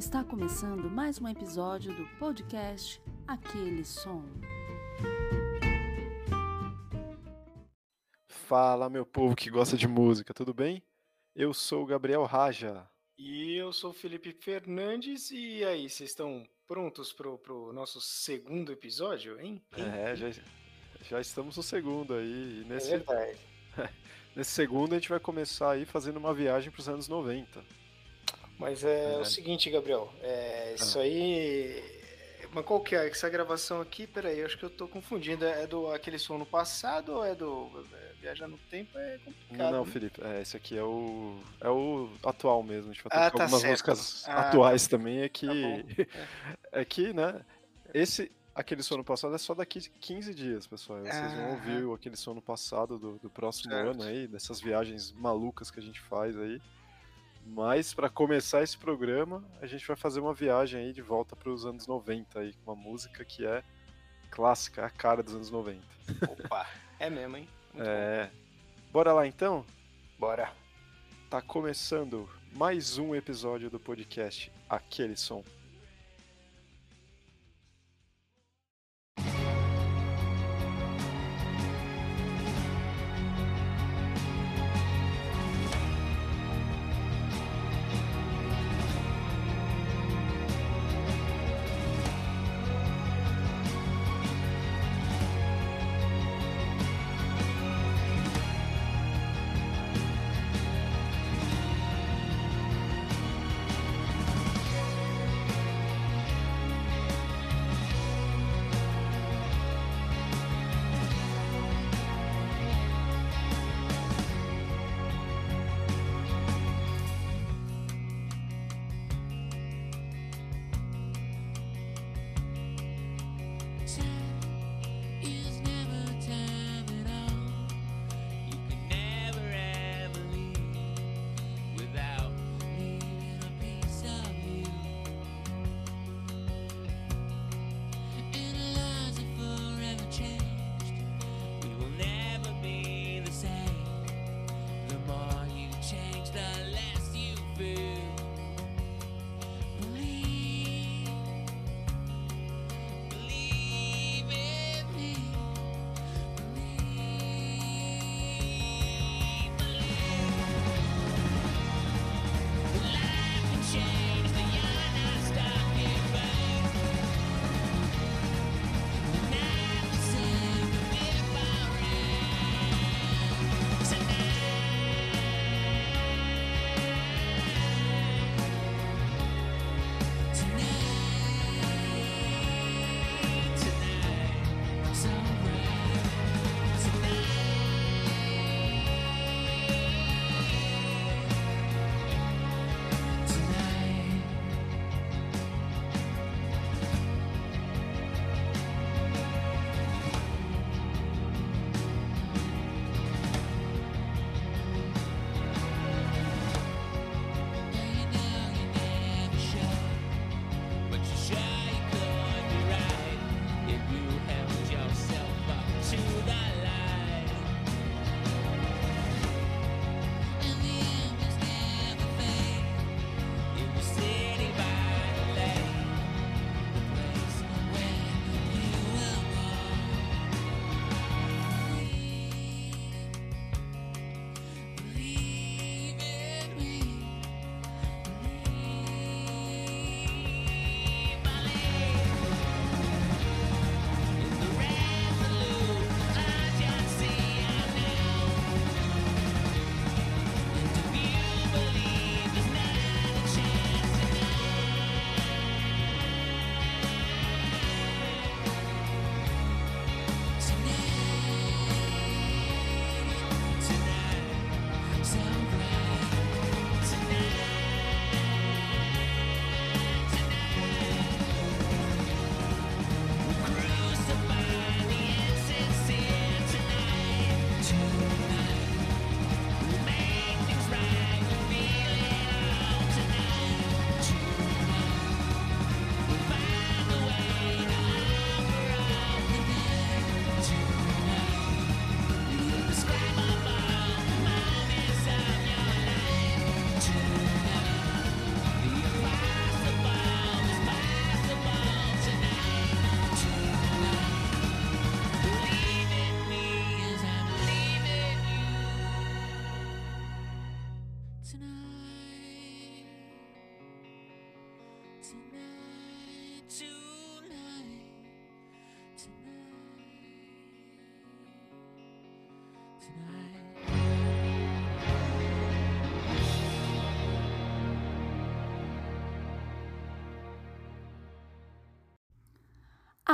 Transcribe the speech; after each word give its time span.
Está 0.00 0.24
começando 0.24 0.88
mais 0.88 1.20
um 1.20 1.28
episódio 1.28 1.94
do 1.94 2.06
podcast 2.18 2.98
Aquele 3.28 3.84
Som. 3.84 4.24
Fala, 8.26 8.88
meu 8.88 9.04
povo 9.04 9.36
que 9.36 9.50
gosta 9.50 9.76
de 9.76 9.86
música, 9.86 10.32
tudo 10.32 10.54
bem? 10.54 10.82
Eu 11.36 11.52
sou 11.52 11.82
o 11.82 11.86
Gabriel 11.86 12.24
Raja. 12.24 12.88
E 13.18 13.54
eu 13.54 13.74
sou 13.74 13.90
o 13.90 13.92
Felipe 13.92 14.32
Fernandes. 14.32 15.30
E 15.32 15.62
aí, 15.66 15.90
vocês 15.90 16.08
estão 16.08 16.48
prontos 16.66 17.12
para 17.12 17.28
o 17.28 17.70
nosso 17.70 18.00
segundo 18.00 18.72
episódio, 18.72 19.38
hein? 19.38 19.62
É, 19.76 20.16
já, 20.16 20.30
já 21.10 21.20
estamos 21.20 21.58
no 21.58 21.62
segundo 21.62 22.14
aí. 22.14 22.62
E 22.62 22.64
nesse, 22.66 22.94
É 22.94 22.96
verdade. 22.96 23.38
nesse 24.34 24.52
segundo 24.52 24.94
a 24.94 24.98
gente 24.98 25.10
vai 25.10 25.20
começar 25.20 25.72
aí 25.72 25.84
fazendo 25.84 26.16
uma 26.16 26.32
viagem 26.32 26.70
para 26.70 26.80
os 26.80 26.88
anos 26.88 27.06
90. 27.06 27.62
Mas 28.60 28.84
é, 28.84 29.14
É. 29.14 29.16
o 29.18 29.24
seguinte, 29.24 29.70
Gabriel, 29.70 30.12
é, 30.22 30.74
isso 30.74 30.98
Ah. 30.98 31.02
aí. 31.02 31.82
Mas 32.52 32.64
qual 32.64 32.80
que 32.80 32.94
é? 32.96 33.08
Essa 33.08 33.28
gravação 33.28 33.80
aqui, 33.80 34.06
peraí, 34.06 34.40
eu 34.40 34.46
acho 34.46 34.58
que 34.58 34.64
eu 34.64 34.70
tô 34.70 34.86
confundindo. 34.86 35.44
É 35.46 35.66
do 35.66 35.86
aquele 35.90 36.18
som 36.18 36.36
no 36.36 36.44
passado 36.44 37.12
ou 37.14 37.24
é 37.24 37.34
do 37.34 37.70
é, 37.94 38.12
Viajar 38.20 38.48
no 38.48 38.58
Tempo? 38.70 38.98
É 38.98 39.18
complicado. 39.24 39.72
Não, 39.72 39.84
né? 39.84 39.90
Felipe, 39.90 40.20
é, 40.22 40.42
esse 40.42 40.56
aqui 40.56 40.76
é 40.76 40.82
o, 40.82 41.38
é 41.60 41.70
o 41.70 42.10
atual 42.24 42.62
mesmo. 42.62 42.90
A 42.90 42.92
gente 42.92 43.02
vai 43.04 43.10
Ah, 43.18 43.30
tá 43.30 43.44
algumas 43.44 43.60
certo. 43.62 43.70
músicas 43.70 44.24
Ah, 44.28 44.48
atuais 44.48 44.86
também. 44.88 45.22
É 45.22 45.28
que, 45.28 45.46
Tá 45.46 45.52
é 46.80 46.84
que, 46.84 47.12
né? 47.14 47.40
Esse, 47.94 48.30
aquele 48.52 48.82
sono 48.82 49.04
passado 49.04 49.32
é 49.34 49.38
só 49.38 49.54
daqui 49.54 49.80
15 50.00 50.34
dias, 50.34 50.66
pessoal. 50.66 50.98
Vocês 51.00 51.32
vão 51.32 51.50
ouvir 51.52 51.94
aquele 51.94 52.16
sono 52.16 52.42
passado 52.42 52.98
do, 52.98 53.16
do 53.20 53.30
próximo 53.30 53.72
Certo. 53.72 53.90
ano 53.90 54.02
aí, 54.02 54.26
dessas 54.26 54.60
viagens 54.60 55.12
malucas 55.12 55.70
que 55.70 55.78
a 55.78 55.82
gente 55.82 56.00
faz 56.00 56.36
aí. 56.36 56.60
Mas 57.52 57.92
para 57.92 58.08
começar 58.08 58.62
esse 58.62 58.78
programa, 58.78 59.44
a 59.60 59.66
gente 59.66 59.84
vai 59.86 59.96
fazer 59.96 60.20
uma 60.20 60.32
viagem 60.32 60.80
aí 60.80 60.92
de 60.92 61.02
volta 61.02 61.34
para 61.34 61.50
os 61.50 61.66
anos 61.66 61.84
90 61.84 62.38
aí, 62.38 62.54
com 62.54 62.70
uma 62.70 62.80
música 62.80 63.24
que 63.24 63.44
é 63.44 63.64
clássica, 64.30 64.86
a 64.86 64.90
cara 64.90 65.20
dos 65.20 65.34
anos 65.34 65.50
90. 65.50 65.80
Opa, 66.28 66.66
é 66.98 67.10
mesmo, 67.10 67.36
hein? 67.36 67.48
Muito 67.74 67.88
É. 67.88 68.30
Bora 68.92 69.12
lá 69.12 69.26
então? 69.26 69.62
bom. 69.62 69.66
Bora. 70.16 70.52
Tá 71.28 71.42
começando 71.42 72.28
mais 72.52 72.98
um 72.98 73.16
episódio 73.16 73.68
do 73.68 73.80
podcast 73.80 74.52
Aquele 74.68 75.16
Som. 75.16 75.42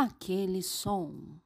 aquele 0.02 0.62
som. 0.62 1.40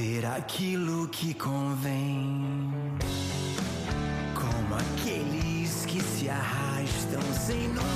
ser 0.00 0.24
aquilo 0.24 1.06
que 1.08 1.34
convém. 1.34 2.70
Como 4.34 4.74
aqueles 4.74 5.84
que 5.84 6.00
se 6.00 6.26
arrastam 6.30 7.20
sem 7.34 7.68
nunca. 7.68 7.89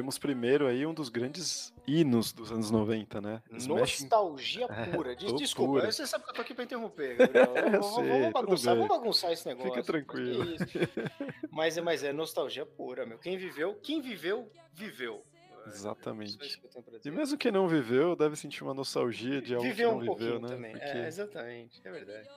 ouvimos 0.00 0.18
primeiro 0.18 0.66
aí 0.66 0.86
um 0.86 0.94
dos 0.94 1.10
grandes 1.10 1.74
hinos 1.86 2.32
dos 2.32 2.50
anos 2.50 2.70
90, 2.70 3.20
né? 3.20 3.42
Smash... 3.52 4.00
Nostalgia 4.00 4.66
é, 4.70 4.86
pura. 4.86 5.14
Des 5.14 5.30
é, 5.30 5.36
desculpa, 5.36 5.72
pura. 5.74 5.92
você 5.92 6.06
sabe 6.06 6.24
que 6.24 6.30
eu 6.30 6.34
tô 6.34 6.40
aqui 6.40 6.54
pra 6.54 6.64
interromper, 6.64 7.16
Gabriel. 7.16 7.52
vamos, 7.80 8.08
vamos, 8.08 8.32
bagunçar, 8.32 8.74
vamos 8.74 8.88
bagunçar 8.88 9.32
esse 9.32 9.46
negócio. 9.46 9.70
Fica 9.70 9.82
tranquilo. 9.82 10.54
É 10.54 11.40
mas, 11.50 11.76
é, 11.76 11.80
mas 11.82 12.02
é 12.02 12.12
nostalgia 12.12 12.64
pura, 12.64 13.04
meu. 13.04 13.18
Quem 13.18 13.36
viveu, 13.36 13.74
quem 13.82 14.00
viveu, 14.00 14.50
viveu. 14.72 15.22
É, 15.66 15.68
exatamente. 15.68 16.38
É 16.42 17.00
e 17.04 17.10
mesmo 17.10 17.36
quem 17.36 17.52
não 17.52 17.68
viveu, 17.68 18.16
deve 18.16 18.36
sentir 18.36 18.64
uma 18.64 18.72
nostalgia 18.72 19.42
de 19.42 19.54
algo 19.54 19.66
viveu 19.66 19.98
que 19.98 20.06
não 20.06 20.14
um 20.14 20.16
viveu, 20.16 20.40
né? 20.40 20.48
Também. 20.48 20.72
Porque... 20.72 20.86
É, 20.86 21.06
exatamente, 21.06 21.80
é 21.84 21.90
verdade. 21.90 22.28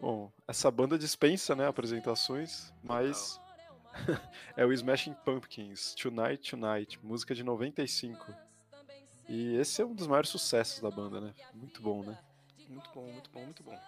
Bom, 0.00 0.32
essa 0.48 0.70
banda 0.70 0.98
dispensa, 0.98 1.54
né, 1.54 1.68
apresentações, 1.68 2.72
mas... 2.82 3.36
Legal 3.36 3.49
é 4.56 4.64
o 4.64 4.72
Smashing 4.72 5.14
Pumpkins, 5.24 5.94
Tonight 5.94 6.50
Tonight, 6.50 6.98
música 7.04 7.34
de 7.34 7.42
95. 7.42 8.32
E 9.28 9.56
esse 9.56 9.80
é 9.82 9.84
um 9.84 9.94
dos 9.94 10.06
maiores 10.06 10.30
sucessos 10.30 10.80
da 10.80 10.90
banda, 10.90 11.20
né? 11.20 11.34
Muito 11.54 11.80
bom, 11.82 12.02
né? 12.02 12.18
Muito 12.68 12.90
bom, 12.94 13.02
muito 13.02 13.30
bom, 13.30 13.40
muito 13.44 13.62
bom. 13.62 13.78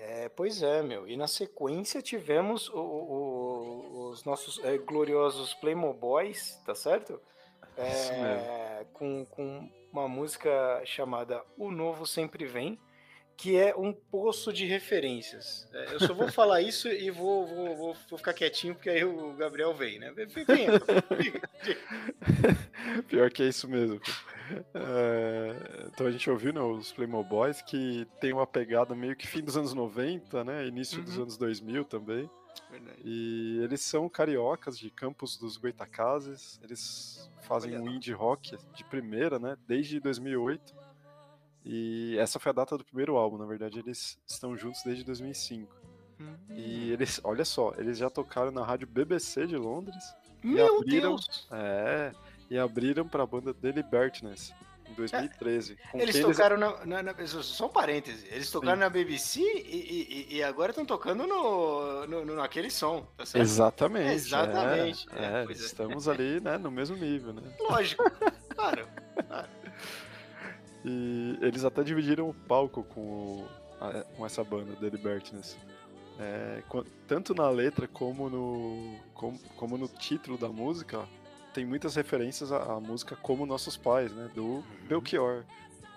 É, 0.00 0.28
pois 0.28 0.62
é, 0.62 0.82
meu. 0.82 1.08
E 1.08 1.16
na 1.16 1.26
sequência 1.26 2.02
tivemos 2.02 2.68
o- 2.68 2.78
o- 2.78 4.08
os 4.10 4.24
nossos 4.24 4.62
é, 4.64 4.76
gloriosos 4.76 5.54
Playmoboys, 5.54 6.60
tá 6.66 6.74
certo? 6.74 7.20
É, 7.76 8.86
com, 8.92 9.24
com 9.26 9.70
uma 9.92 10.08
música 10.08 10.82
chamada 10.84 11.42
O 11.58 11.70
Novo 11.70 12.06
Sempre 12.06 12.44
Vem, 12.46 12.78
que 13.36 13.56
é 13.56 13.76
um 13.76 13.92
poço 13.92 14.52
de 14.52 14.64
referências. 14.64 15.68
É, 15.72 15.94
eu 15.94 16.00
só 16.00 16.14
vou 16.14 16.30
falar 16.32 16.62
isso 16.62 16.88
e 16.88 17.10
vou, 17.10 17.46
vou, 17.46 17.76
vou, 17.76 17.96
vou 18.08 18.18
ficar 18.18 18.32
quietinho, 18.32 18.74
porque 18.74 18.88
aí 18.88 19.04
o 19.04 19.34
Gabriel 19.34 19.74
vem, 19.74 19.98
né? 19.98 20.10
Vem. 20.12 20.26
Pior 23.08 23.30
que 23.30 23.42
é 23.42 23.48
isso 23.48 23.68
mesmo. 23.68 24.00
É, 24.74 25.86
então 25.92 26.06
a 26.06 26.10
gente 26.10 26.28
ouviu 26.30 26.52
né, 26.52 26.60
os 26.60 26.92
Playmoboys 26.92 27.60
que 27.62 28.06
tem 28.20 28.32
uma 28.32 28.46
pegada 28.46 28.94
meio 28.94 29.16
que 29.16 29.26
fim 29.26 29.42
dos 29.42 29.56
anos 29.56 29.74
90, 29.74 30.44
né? 30.44 30.66
Início 30.66 31.02
dos 31.02 31.16
Uhum. 31.16 31.22
anos 31.24 31.36
2000 31.36 31.84
também. 31.84 32.30
Verdade. 32.70 32.98
E 33.04 33.60
eles 33.62 33.80
são 33.82 34.08
cariocas 34.08 34.78
de 34.78 34.90
Campos 34.90 35.36
dos 35.36 35.56
Goitacazes. 35.56 36.58
Eles 36.62 37.30
fazem 37.42 37.74
Olha 37.74 37.82
um 37.82 37.90
indie 37.90 38.12
rock 38.12 38.56
de 38.74 38.84
primeira, 38.84 39.38
né? 39.38 39.56
Desde 39.66 40.00
2008. 40.00 40.74
E 41.68 42.16
essa 42.18 42.38
foi 42.38 42.50
a 42.50 42.52
data 42.52 42.78
do 42.78 42.84
primeiro 42.84 43.16
álbum, 43.16 43.36
na 43.36 43.44
verdade 43.44 43.80
eles 43.80 44.16
estão 44.24 44.56
juntos 44.56 44.82
desde 44.84 45.02
2005. 45.02 45.74
Hum. 46.20 46.36
E 46.50 46.92
eles, 46.92 47.20
olha 47.24 47.44
só, 47.44 47.72
eles 47.76 47.98
já 47.98 48.08
tocaram 48.08 48.52
na 48.52 48.64
rádio 48.64 48.86
BBC 48.86 49.48
de 49.48 49.56
Londres. 49.56 50.02
Meu 50.44 50.78
abriram- 50.78 51.16
Deus! 51.16 51.48
É, 51.50 52.12
e 52.48 52.56
abriram 52.56 53.08
pra 53.08 53.26
banda 53.26 53.52
The 53.52 53.72
Libertiness 53.72 54.54
em 54.88 54.94
2013. 54.94 55.76
com 55.90 55.98
Eles 56.00 56.20
tocaram 56.20 56.56
na, 56.56 56.86
na, 56.86 57.02
na- 57.02 57.26
Só 57.26 57.66
um 57.66 57.68
parêntese. 57.68 58.28
Eles 58.30 58.48
tocaram 58.48 58.74
Sim. 58.76 58.80
na 58.80 58.88
BBC 58.88 59.40
e, 59.40 60.26
e- 60.30 60.36
e 60.36 60.42
agora 60.44 60.70
estão 60.70 60.86
tocando 60.86 61.26
no, 61.26 62.06
no, 62.06 62.24
no- 62.24 62.36
naquele 62.36 62.70
som, 62.70 63.02
tá 63.16 63.26
certo? 63.26 63.42
Exatamente. 63.42 64.12
Exatamente, 64.12 65.06
É, 65.12 65.24
é, 65.24 65.42
é, 65.42 65.44
pois 65.44 65.60
é. 65.60 65.64
estamos 65.66 66.06
ali, 66.06 66.38
né, 66.40 66.56
no 66.58 66.70
mesmo 66.70 66.94
nível, 66.96 67.32
né? 67.32 67.42
Lógico. 67.58 68.04
Claro. 68.54 68.86
E 70.88 71.36
eles 71.42 71.64
até 71.64 71.82
dividiram 71.82 72.28
o 72.30 72.34
palco 72.34 72.84
com, 72.84 73.00
o- 73.00 73.48
a- 73.80 74.04
com 74.16 74.24
essa 74.24 74.44
banda, 74.44 74.72
The 74.76 74.86
Libertiness. 74.88 75.56
É, 76.18 76.62
tanto 77.08 77.34
na 77.34 77.50
letra 77.50 77.86
como 77.88 78.30
no, 78.30 78.96
como, 79.12 79.38
como 79.56 79.76
no 79.76 79.88
título 79.88 80.38
da 80.38 80.48
música, 80.48 81.04
tem 81.52 81.64
muitas 81.66 81.94
referências 81.96 82.52
à, 82.52 82.74
à 82.74 82.80
música 82.80 83.16
Como 83.16 83.44
Nossos 83.44 83.76
Pais, 83.76 84.12
né? 84.12 84.30
Do 84.34 84.62
Belchior. 84.88 85.44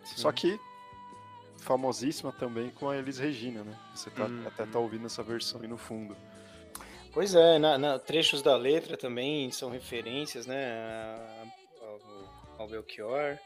Só 0.04 0.32
que 0.32 0.60
famosíssima 1.58 2.32
também 2.32 2.70
com 2.72 2.90
a 2.90 2.98
Elis 2.98 3.18
Regina, 3.20 3.64
né? 3.64 3.78
Você 3.94 4.10
tá, 4.10 4.26
Uhum. 4.26 4.48
até 4.48 4.66
tá 4.66 4.80
ouvindo 4.80 5.06
essa 5.06 5.22
versão 5.22 5.62
aí 5.62 5.68
no 5.68 5.78
fundo. 5.78 6.16
Pois 7.14 7.34
é, 7.36 7.58
na, 7.60 7.78
na- 7.78 8.00
trechos 8.00 8.42
da 8.42 8.56
letra 8.56 8.96
também 8.98 9.52
são 9.52 9.70
referências, 9.70 10.46
né? 10.48 10.72
a- 10.74 11.46
Ao, 11.82 12.62
ao 12.64 12.68
Belchior. 12.68 13.38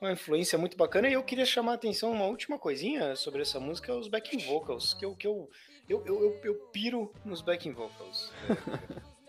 Uma 0.00 0.12
influência 0.12 0.56
muito 0.58 0.76
bacana. 0.76 1.08
E 1.08 1.12
eu 1.12 1.22
queria 1.22 1.44
chamar 1.44 1.72
a 1.72 1.74
atenção 1.74 2.10
uma 2.12 2.24
última 2.24 2.58
coisinha 2.58 3.14
sobre 3.16 3.42
essa 3.42 3.60
música, 3.60 3.94
os 3.94 4.08
backing 4.08 4.38
vocals. 4.46 4.94
Que 4.94 5.04
eu, 5.04 5.14
que 5.14 5.26
eu, 5.26 5.48
eu, 5.88 6.02
eu, 6.06 6.22
eu, 6.22 6.40
eu 6.42 6.54
piro 6.72 7.12
nos 7.24 7.42
backing 7.42 7.72
vocals. 7.72 8.32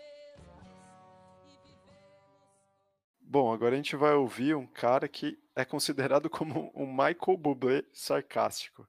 Bom, 3.20 3.52
agora 3.52 3.72
a 3.74 3.76
gente 3.76 3.96
vai 3.96 4.14
ouvir 4.14 4.54
um 4.54 4.66
cara 4.66 5.08
que 5.08 5.38
é 5.56 5.64
considerado 5.64 6.28
como 6.28 6.70
um 6.74 6.86
Michael 6.86 7.36
Bublé 7.38 7.82
sarcástico. 7.92 8.86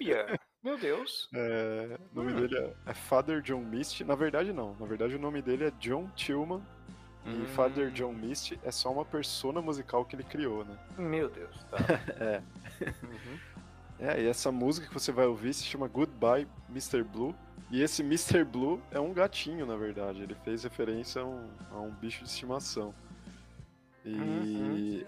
Uia, 0.00 0.38
meu 0.62 0.78
Deus. 0.78 1.28
É, 1.36 1.98
o 2.12 2.14
nome 2.14 2.32
Hum. 2.32 2.36
dele 2.40 2.56
é, 2.58 2.74
é 2.90 2.94
Father 2.94 3.42
John 3.42 3.60
Misty. 3.60 4.02
Na 4.04 4.14
verdade, 4.14 4.52
não. 4.52 4.74
Na 4.76 4.86
verdade, 4.86 5.14
o 5.14 5.18
nome 5.18 5.42
dele 5.42 5.64
é 5.64 5.70
John 5.72 6.10
Tillman. 6.14 6.62
E 7.26 7.28
Hum. 7.30 7.46
Father 7.46 7.90
John 7.90 8.12
Misty 8.12 8.58
é 8.62 8.70
só 8.70 8.92
uma 8.92 9.04
persona 9.04 9.60
musical 9.60 10.04
que 10.04 10.14
ele 10.14 10.22
criou, 10.22 10.64
né? 10.64 10.78
Meu 10.96 11.28
Deus, 11.28 11.56
tá. 11.70 11.76
É. 12.20 12.42
Uhum. 13.02 13.38
É, 13.98 14.22
e 14.22 14.26
essa 14.28 14.52
música 14.52 14.86
que 14.86 14.94
você 14.94 15.10
vai 15.10 15.26
ouvir 15.26 15.54
se 15.54 15.64
chama 15.64 15.88
Goodbye 15.88 16.46
Mr. 16.70 17.02
Blue. 17.02 17.34
E 17.70 17.82
esse 17.82 18.02
Mr. 18.02 18.44
Blue 18.44 18.80
é 18.92 19.00
um 19.00 19.12
gatinho, 19.12 19.66
na 19.66 19.74
verdade. 19.76 20.22
Ele 20.22 20.34
fez 20.44 20.62
referência 20.62 21.22
a 21.22 21.24
um, 21.24 21.48
a 21.72 21.80
um 21.80 21.90
bicho 21.90 22.22
de 22.22 22.30
estimação. 22.30 22.94
E 24.04 24.10
Uhum. 24.14 25.04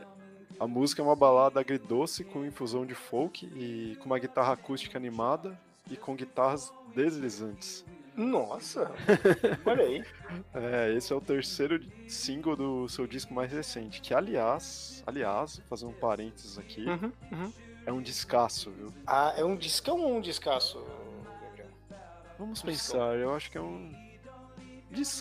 a 0.59 0.67
música 0.67 1.01
é 1.03 1.05
uma 1.05 1.15
balada 1.15 1.61
agridoce 1.61 2.25
com 2.25 2.45
infusão 2.45 2.85
de 2.85 2.95
folk 2.95 3.47
e 3.55 3.95
com 4.01 4.07
uma 4.07 4.19
guitarra 4.19 4.55
acústica 4.55 4.99
animada 4.99 5.57
e 5.91 5.97
com 5.97 6.17
guitarras 6.17 6.73
deslizantes. 6.95 7.85
Nossa, 8.19 8.91
olha 9.65 9.85
aí. 9.85 10.05
É, 10.53 10.93
esse 10.97 11.13
é 11.13 11.17
o 11.17 11.21
terceiro 11.21 11.81
single 12.09 12.57
do 12.57 12.89
seu 12.89 13.07
disco 13.07 13.33
mais 13.33 13.51
recente, 13.53 14.01
que 14.01 14.13
aliás, 14.13 15.03
aliás, 15.07 15.57
vou 15.59 15.67
fazer 15.67 15.87
um 15.87 15.93
parênteses 15.93 16.59
aqui, 16.59 16.85
Uhum, 16.85 17.13
uhum. 17.31 17.53
é 17.87 17.93
um 17.93 18.03
descasso, 18.03 18.71
viu? 18.73 18.93
Ah, 19.07 19.33
é 19.37 19.45
um 19.45 19.55
discão 19.57 20.01
ou 20.01 20.17
um 20.17 20.21
descasso, 20.21 20.85
Gabriel? 21.43 21.69
Vamos 22.39 22.61
Discão. 22.63 22.71
pensar, 23.01 23.17
eu 23.17 23.35
acho 23.35 23.51
que 23.51 23.57
é 23.59 23.61
um. 23.61 24.09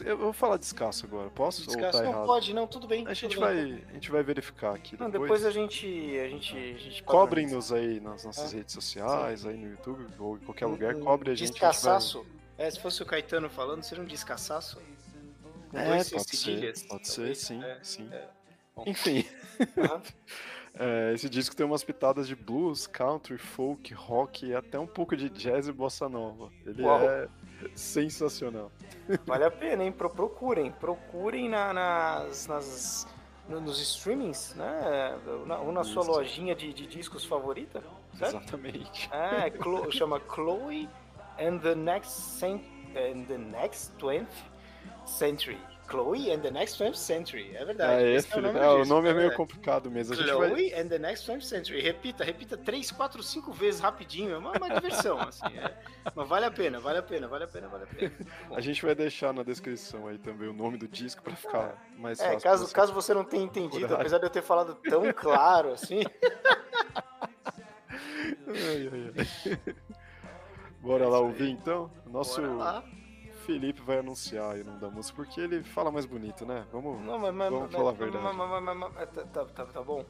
Eu 0.05 0.17
vou 0.17 0.31
falar 0.31 0.55
descasso 0.55 1.05
agora, 1.05 1.29
posso? 1.29 1.65
Descasso 1.65 1.97
tá 1.97 2.03
não 2.05 2.11
errado? 2.11 2.25
pode, 2.25 2.53
não, 2.53 2.65
tudo 2.65 2.87
bem. 2.87 3.05
A 3.05 3.13
gente, 3.13 3.33
tudo 3.35 3.41
vai, 3.45 3.53
bem. 3.53 3.83
a 3.89 3.93
gente 3.95 4.09
vai 4.09 4.23
verificar 4.23 4.73
aqui. 4.73 4.95
Não, 4.97 5.09
depois. 5.09 5.29
depois 5.29 5.45
a 5.45 5.51
gente. 5.51 5.85
A 6.19 6.29
gente, 6.29 6.55
a 6.57 6.77
gente 6.79 7.03
Cobrem-nos 7.03 7.73
aí 7.73 7.99
nas 7.99 8.23
nossas 8.23 8.53
É. 8.53 8.57
redes 8.57 8.73
sociais, 8.73 9.45
aí 9.45 9.57
no 9.57 9.69
YouTube 9.71 10.05
ou 10.17 10.37
em 10.37 10.39
qualquer 10.39 10.67
Um- 10.67 10.71
lugar, 10.71 10.95
um 10.95 11.01
cobre 11.03 11.31
a 11.31 11.35
gente. 11.35 11.61
a 11.63 11.71
gente 11.71 11.83
vai-. 11.85 12.36
É, 12.57 12.69
se 12.69 12.79
fosse 12.79 13.01
o 13.03 13.05
Caetano 13.05 13.49
falando, 13.49 13.83
seria 13.83 14.03
um 14.03 14.07
descaçaço. 14.07 14.81
Com 15.71 15.77
É, 15.77 15.85
dois 15.89 16.09
pode 16.09 16.35
ser, 16.37 16.73
pode 16.87 17.07
ser, 17.07 17.35
sim, 17.35 17.63
É, 17.63 17.79
sim. 17.83 18.09
é. 18.11 18.27
Enfim, 18.85 19.25
Aham. 19.77 20.01
é, 20.79 21.13
esse 21.13 21.29
disco 21.29 21.55
tem 21.55 21.65
umas 21.65 21.83
pitadas 21.83 22.27
de 22.27 22.35
blues, 22.35 22.87
country, 22.87 23.37
folk, 23.37 23.93
rock 23.93 24.45
e 24.47 24.55
até 24.55 24.79
um 24.79 24.87
pouco 24.87 25.15
de 25.17 25.29
jazz 25.29 25.67
e 25.67 25.71
bossa 25.71 26.07
nova. 26.07 26.51
Ele 26.65 26.83
Uau. 26.83 27.01
é 27.01 27.27
sensacional. 27.75 28.71
Vale 29.25 29.43
a 29.45 29.51
pena, 29.51 29.83
hein? 29.83 29.91
Pro- 29.91 30.09
procurem. 30.09 30.71
Procurem 30.71 31.49
na- 31.49 31.73
nas, 31.73 32.47
nas, 32.47 33.07
no- 33.49 33.59
nos 33.61 33.79
streamings, 33.81 34.53
né? 34.55 35.17
Na- 35.45 35.59
Ou 35.59 35.71
na 35.71 35.83
sua 35.83 36.03
lojinha 36.03 36.55
de, 36.55 36.71
de 36.73 36.85
discos 36.87 37.25
favorita. 37.25 37.83
Certo? 38.13 38.37
Exatamente. 38.37 39.09
É, 39.11 39.49
Chlo- 39.51 39.91
chama 39.91 40.19
Chloe 40.33 40.87
and 41.39 41.59
the 41.59 41.75
Next 41.75 42.09
Cent 42.39 42.61
and 42.95 43.25
the 43.27 43.37
Next 43.37 43.93
20th 43.99 44.27
Century. 45.05 45.57
Chloe 45.89 46.31
and 46.33 46.41
the 46.41 46.51
Next 46.51 46.77
20th 46.83 46.97
Century. 46.97 47.55
É 47.55 47.63
verdade. 47.63 47.93
Ah, 47.93 48.01
é, 48.05 48.13
esse 48.15 48.27
Felipe. 48.27 48.51
do 48.51 48.59
Ah, 48.59 48.73
o 48.73 48.79
disco, 48.79 48.93
nome 48.93 49.07
é 49.07 49.13
meio 49.13 49.29
verdade. 49.29 49.37
complicado 49.37 49.89
mesmo. 49.89 50.13
A 50.13 50.17
gente 50.17 50.33
vai... 50.33 50.49
Chloe 50.49 50.73
and 50.73 50.87
the 50.89 50.99
Next 50.99 51.31
20th 51.31 51.41
Century. 51.43 51.79
Repita, 51.81 52.25
repita 52.25 52.57
três, 52.57 52.91
quatro, 52.91 53.23
cinco 53.23 53.53
vezes 53.53 53.79
rapidinho. 53.79 54.33
É 54.33 54.37
uma, 54.37 54.51
uma 54.51 54.69
diversão, 54.69 55.17
assim. 55.21 55.45
é. 55.57 55.73
Mas 56.13 56.27
vale 56.27 56.45
a 56.45 56.51
pena, 56.51 56.77
vale 56.81 56.97
a 56.97 57.03
pena, 57.03 57.27
vale 57.29 57.45
a 57.45 57.47
pena, 57.47 57.67
vale 57.69 57.83
a 57.85 57.87
pena. 57.87 58.11
Bom. 58.49 58.55
A 58.57 58.59
gente 58.59 58.85
vai 58.85 58.95
deixar 58.95 59.33
na 59.33 59.43
descrição 59.43 60.07
aí 60.07 60.17
também 60.17 60.49
o 60.49 60.53
nome 60.53 60.77
do 60.77 60.89
disco 60.89 61.21
pra 61.23 61.35
ficar 61.37 61.81
mais 61.97 62.19
fácil. 62.19 62.37
É, 62.37 62.41
caso, 62.41 62.67
você 62.67 62.73
caso 62.73 62.93
você 62.93 63.13
não 63.13 63.23
tenha 63.23 63.43
entendido, 63.45 63.79
procurar. 63.79 64.01
apesar 64.01 64.17
de 64.17 64.25
eu 64.25 64.29
ter 64.29 64.41
falado 64.41 64.75
tão 64.89 65.13
claro 65.13 65.71
assim. 65.71 66.01
Ai, 68.47 68.89
ai, 68.91 69.11
ai. 69.17 69.75
Bora 70.87 71.07
lá 71.09 71.19
ouvir 71.19 71.49
então? 71.49 71.91
Nosso. 72.05 72.41
Felipe 73.45 73.81
vai 73.81 73.99
anunciar 73.99 74.53
aí 74.55 74.61
o 74.61 74.65
nome 74.65 74.79
da 74.79 74.89
música, 74.89 75.15
porque 75.15 75.39
ele 75.39 75.63
fala 75.63 75.89
mais 75.91 76.05
bonito, 76.05 76.45
né? 76.45 76.65
Vamos. 76.71 76.99
Não, 77.01 77.17
mas, 77.17 77.33
mas, 77.33 77.49
Vamos 77.49 77.67
mas- 77.67 77.71
falar 77.73 77.89
a 77.89 77.93
verdade. 77.93 79.07
tá, 79.13 79.23
tá, 79.25 79.45
tá, 79.45 79.65
tá 79.65 79.81
bom. 79.81 80.03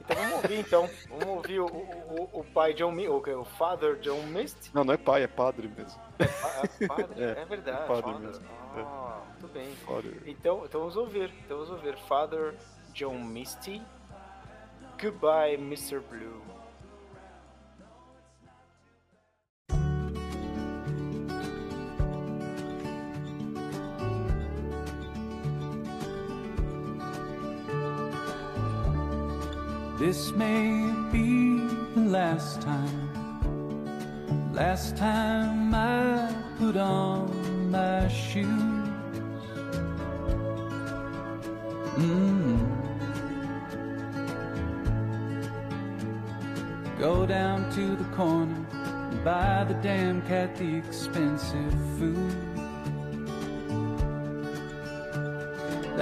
Então 0.00 0.16
vamos 0.16 0.32
ouvir 0.34 0.58
então. 0.58 0.90
Vamos 1.08 1.26
ouvir 1.36 1.60
o, 1.60 1.66
o, 1.66 2.40
o- 2.40 2.44
pai 2.52 2.74
John 2.74 2.90
Mist, 2.92 3.08
o, 3.08 3.40
o 3.40 3.44
Father 3.44 3.96
John 4.00 4.22
Mist. 4.24 4.70
Não, 4.74 4.84
não 4.84 4.92
é 4.92 4.96
pai, 4.96 5.22
é 5.22 5.26
padre 5.28 5.68
mesmo. 5.68 6.00
Ah, 6.20 6.62
é 6.80 6.86
padre, 6.86 7.14
É, 7.22 7.30
é, 7.40 7.44
verdade. 7.44 7.82
é 7.82 7.86
padre 7.86 8.02
Father. 8.12 8.20
mesmo, 8.20 8.46
Ah, 8.76 9.20
muito 9.30 9.48
bem. 9.54 9.70
Father. 9.86 10.22
Então, 10.26 10.62
então 10.64 10.80
vamos 10.80 10.96
ouvir. 10.96 11.32
Então 11.44 11.56
vamos 11.58 11.70
ouvir 11.70 11.96
Father 12.08 12.54
John 12.92 13.18
Misty. 13.20 13.80
Goodbye, 15.00 15.54
Mr. 15.54 16.00
Blue. 16.00 16.42
This 30.02 30.32
may 30.32 30.92
be 31.12 31.60
the 31.94 32.00
last 32.00 32.60
time 32.60 33.08
Last 34.52 34.96
time 34.96 35.72
I 35.72 36.34
put 36.58 36.76
on 36.76 37.70
my 37.70 38.08
shoes. 38.08 38.44
Mm. 41.94 42.58
Go 46.98 47.24
down 47.24 47.70
to 47.76 47.94
the 47.94 48.04
corner 48.16 48.66
and 48.72 49.24
buy 49.24 49.62
the 49.68 49.74
damn 49.74 50.20
cat 50.22 50.56
the 50.56 50.78
expensive 50.78 51.74
food. 51.96 52.51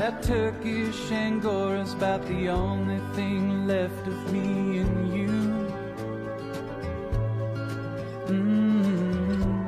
That 0.01 0.23
Turkish 0.23 1.11
Angora's 1.11 1.93
about 1.93 2.27
the 2.27 2.49
only 2.49 3.01
thing 3.15 3.67
left 3.67 4.07
of 4.07 4.33
me 4.33 4.79
and 4.79 5.15
you. 5.15 5.29
Mm. 8.29 9.61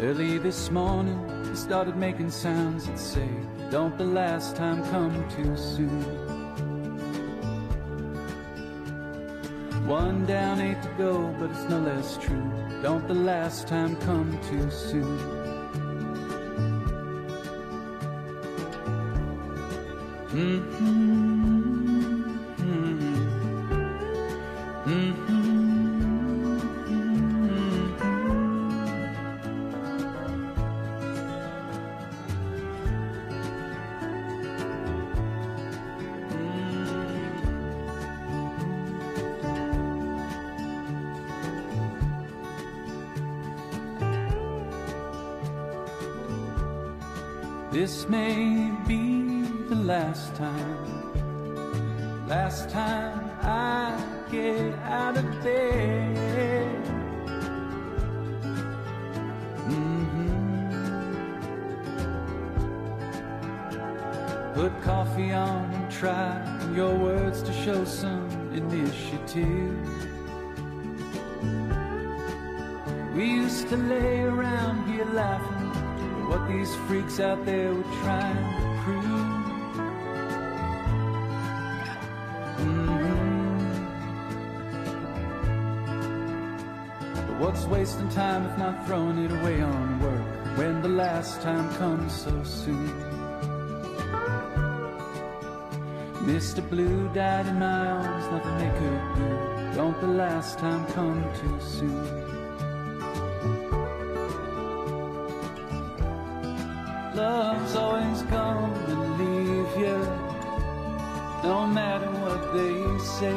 Early 0.00 0.38
this 0.38 0.70
morning, 0.70 1.20
he 1.50 1.56
started 1.56 1.94
making 1.94 2.30
sounds 2.30 2.86
that 2.86 2.98
say, 2.98 3.28
Don't 3.70 3.98
the 3.98 4.04
last 4.04 4.56
time 4.56 4.82
come 4.84 5.28
too 5.28 5.54
soon. 5.58 6.02
One 9.86 10.24
down, 10.24 10.62
eight 10.62 10.80
to 10.80 10.88
go, 10.96 11.36
but 11.38 11.50
it's 11.50 11.68
no 11.68 11.80
less 11.80 12.16
true. 12.16 12.50
Don't 12.82 13.06
the 13.06 13.12
last 13.12 13.68
time 13.68 13.94
come 13.96 14.40
too 14.48 14.70
soon. 14.70 15.37
This 47.80 48.08
may 48.08 48.72
be 48.88 49.42
the 49.68 49.76
last 49.76 50.34
time, 50.34 52.26
last 52.26 52.68
time 52.70 53.30
I 53.40 53.94
get 54.32 54.74
out 54.82 55.16
of 55.16 55.26
bed. 55.44 56.82
Mhm. 59.74 60.30
Put 64.54 64.72
coffee 64.82 65.32
on 65.32 65.62
and 65.76 65.88
try 65.88 66.26
your 66.74 66.92
words 66.96 67.42
to 67.42 67.52
show 67.64 67.84
some 67.84 68.28
initiative. 68.60 69.86
We 73.14 73.24
used 73.42 73.68
to 73.68 73.76
lay 73.76 74.22
around 74.22 74.76
here 74.90 75.08
laughing 75.22 75.57
what 76.28 76.46
these 76.46 76.74
freaks 76.86 77.20
out 77.20 77.44
there 77.46 77.72
were 77.74 77.90
trying 78.02 78.36
to 78.36 78.66
prove. 78.84 79.48
Mhm. 82.58 83.08
But 87.26 87.36
what's 87.40 87.64
wasting 87.64 88.10
time 88.10 88.44
if 88.44 88.58
not 88.58 88.86
throwing 88.86 89.18
it 89.24 89.32
away 89.32 89.62
on 89.62 90.00
work 90.00 90.58
when 90.58 90.82
the 90.82 90.88
last 90.88 91.40
time 91.40 91.68
comes 91.76 92.12
so 92.12 92.42
soon? 92.44 92.92
Mr. 96.26 96.60
Blue 96.68 97.08
died 97.14 97.46
in 97.46 97.58
my 97.58 97.86
arms, 97.86 98.24
nothing 98.30 98.58
they 98.58 98.72
could 98.80 99.04
do. 99.16 99.76
Don't 99.76 99.98
the 100.00 100.08
last 100.24 100.58
time 100.58 100.84
come 100.92 101.24
too 101.40 101.58
soon? 101.60 102.17
Say, 113.18 113.34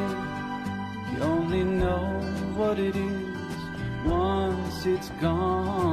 you 1.12 1.18
only 1.22 1.64
know 1.64 2.06
what 2.54 2.78
it 2.78 2.94
is 2.94 3.56
once 4.04 4.86
it's 4.86 5.08
gone 5.20 5.91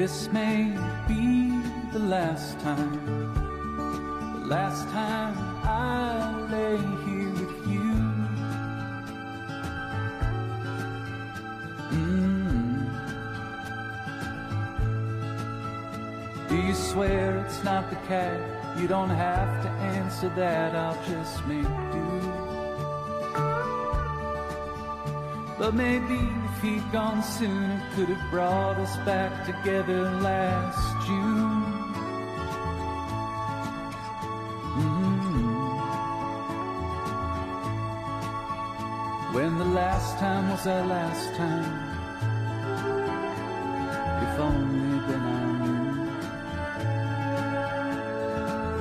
This 0.00 0.28
may 0.32 0.76
be 1.06 1.52
the 1.92 2.00
last 2.00 2.58
time, 2.58 2.98
the 4.40 4.46
last 4.48 4.88
time 4.88 5.36
I 5.62 6.34
lay 6.50 6.78
here 7.04 7.30
with 7.30 7.56
you. 7.68 7.92
Mm. 11.94 12.88
Do 16.48 16.56
you 16.56 16.74
swear 16.74 17.38
it's 17.46 17.62
not 17.62 17.88
the 17.88 17.96
cat? 18.08 18.40
You 18.76 18.88
don't 18.88 19.10
have 19.10 19.62
to 19.62 19.68
answer 19.94 20.28
that, 20.30 20.74
I'll 20.74 21.00
just 21.08 21.46
make 21.46 21.62
do. 21.92 22.08
But 25.56 25.72
maybe 25.72 26.18
he'd 26.64 26.92
gone 26.92 27.22
sooner, 27.22 27.82
could 27.94 28.08
have 28.08 28.30
brought 28.30 28.78
us 28.78 28.96
back 29.04 29.44
together 29.44 30.10
last 30.20 31.06
June. 31.06 31.62
Mm. 34.80 35.34
When 39.34 39.58
the 39.58 39.66
last 39.66 40.18
time 40.18 40.48
was 40.50 40.66
our 40.66 40.86
last 40.86 41.34
time. 41.34 41.70
If 44.24 44.38
only 44.40 44.98
then 45.08 45.20
I 45.20 45.42
knew. 45.60 45.94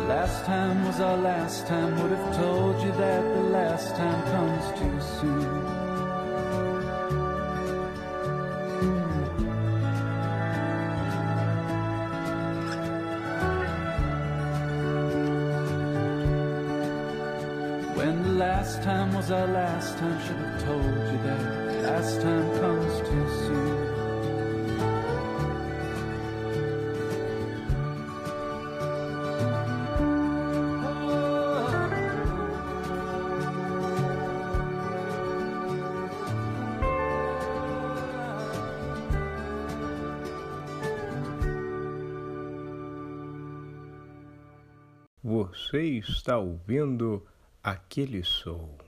Last 0.08 0.46
time 0.46 0.86
was 0.86 1.00
our 1.02 1.17
last 1.17 1.67
time. 1.67 2.02
Would 2.02 2.12
have 2.17 2.36
told 2.38 2.82
you 2.82 2.91
that 2.93 3.24
the 3.36 3.43
last 3.60 3.96
time 3.98 4.24
comes 4.32 4.80
too 4.80 5.02
soon. 5.19 5.73
Our 19.34 19.48
last 19.48 19.98
time, 19.98 20.19
should 20.22 20.38
have 20.38 20.63
told 20.63 20.84
you 20.84 21.17
that 21.24 21.84
last 21.84 22.22
time 22.22 22.60
comes 22.60 23.00
too 23.00 23.28
soon. 23.48 23.93
Você 45.24 46.00
está 46.00 46.38
ouvindo 46.38 47.26
aquele 47.63 48.24
som. 48.24 48.83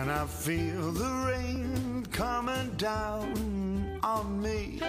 When 0.00 0.08
I 0.08 0.24
feel 0.24 0.92
the 0.92 1.12
rain 1.28 2.06
coming 2.10 2.70
down 2.78 4.00
on 4.02 4.40
me. 4.40 4.80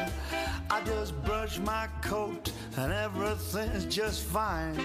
I 0.69 0.81
just 0.85 1.21
brush 1.25 1.59
my 1.59 1.87
coat 2.01 2.49
and 2.77 2.93
everything's 2.93 3.93
just 3.93 4.23
fine. 4.23 4.79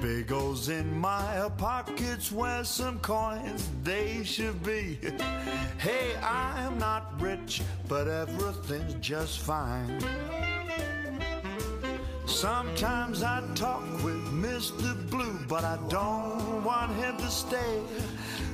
Big 0.00 0.30
holes 0.30 0.70
in 0.70 0.98
my 0.98 1.50
pockets 1.58 2.32
where 2.32 2.64
some 2.64 2.98
coins 3.00 3.68
they 3.82 4.24
should 4.24 4.62
be. 4.62 4.98
Hey, 5.76 6.16
I'm 6.22 6.78
not 6.78 7.20
rich, 7.20 7.60
but 7.88 8.08
everything's 8.08 8.94
just 9.06 9.40
fine. 9.40 10.00
Sometimes 12.24 13.22
I 13.22 13.42
talk 13.54 13.84
with 14.02 14.13
Mr. 14.34 14.94
Blue, 15.10 15.38
but 15.48 15.64
I 15.64 15.78
don't 15.88 16.64
want 16.64 16.92
him 16.96 17.16
to 17.18 17.30
stay. 17.30 17.80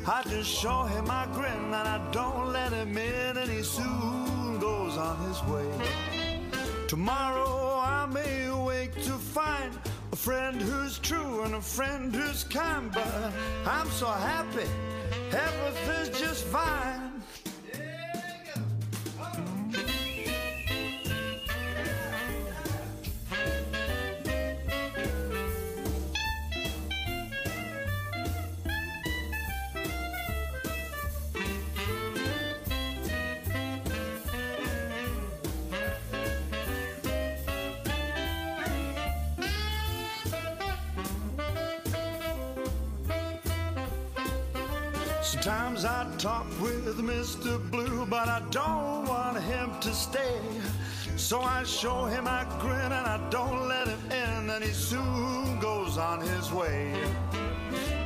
I 0.07 0.23
just 0.25 0.51
show 0.51 0.83
him 0.83 1.07
my 1.07 1.27
grin 1.33 1.53
and 1.53 1.75
I 1.75 2.01
don't 2.13 2.53
let 2.53 2.73
him 2.73 2.97
in, 2.97 3.37
and 3.39 3.51
he 3.51 3.63
soon 3.63 4.59
goes 4.59 4.97
on 4.99 5.17
his 5.29 5.43
way. 5.45 5.71
Tomorrow 6.87 7.79
I 7.79 8.07
may 8.07 8.51
wake 8.51 8.95
to 9.05 9.13
find 9.13 9.73
a 10.13 10.17
friend 10.17 10.61
who's 10.61 10.99
true 10.99 11.45
and 11.45 11.55
a 11.55 11.61
friend 11.61 12.15
who's 12.15 12.45
kind, 12.45 12.93
but 12.93 13.33
I'm 13.67 13.91
so 13.91 14.07
happy, 14.07 14.69
everything's 15.33 16.19
just 16.19 16.45
fine. 16.45 17.10
Talk 46.21 46.45
with 46.61 46.99
Mr. 46.99 47.59
Blue, 47.71 48.05
but 48.05 48.29
I 48.29 48.43
don't 48.51 49.07
want 49.07 49.41
him 49.41 49.71
to 49.81 49.91
stay. 49.95 50.39
So 51.17 51.41
I 51.41 51.63
show 51.63 52.05
him 52.05 52.29
I 52.29 52.45
grin 52.61 52.93
and 52.93 53.07
I 53.07 53.19
don't 53.31 53.67
let 53.67 53.89
him 53.89 53.99
in, 54.11 54.51
and 54.51 54.63
he 54.63 54.71
soon 54.71 55.59
goes 55.61 55.97
on 55.97 56.21
his 56.21 56.53
way. 56.53 56.93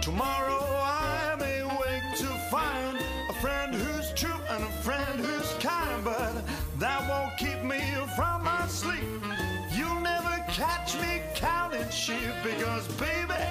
Tomorrow 0.01 0.65
I 0.81 1.35
may 1.41 1.65
wake 1.65 2.19
to 2.19 2.27
find 2.53 2.99
a 3.31 3.33
friend 3.41 3.75
who's 3.75 4.13
true 4.13 4.41
and 4.49 4.63
a 4.63 4.73
friend 4.85 5.19
who's 5.19 5.53
kind, 5.55 6.05
but 6.05 6.35
that 6.79 7.01
won't 7.09 7.37
keep 7.37 7.65
me 7.65 7.81
from 8.15 8.45
my 8.45 8.65
sleep. 8.69 9.25
You'll 9.73 10.03
never 10.03 10.37
catch 10.53 10.95
me 11.01 11.21
counting 11.35 11.91
sheep 11.91 12.31
because, 12.45 12.87
baby, 12.95 13.43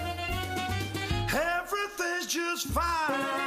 everything's 1.33 2.27
just 2.27 2.67
fine. 2.67 3.43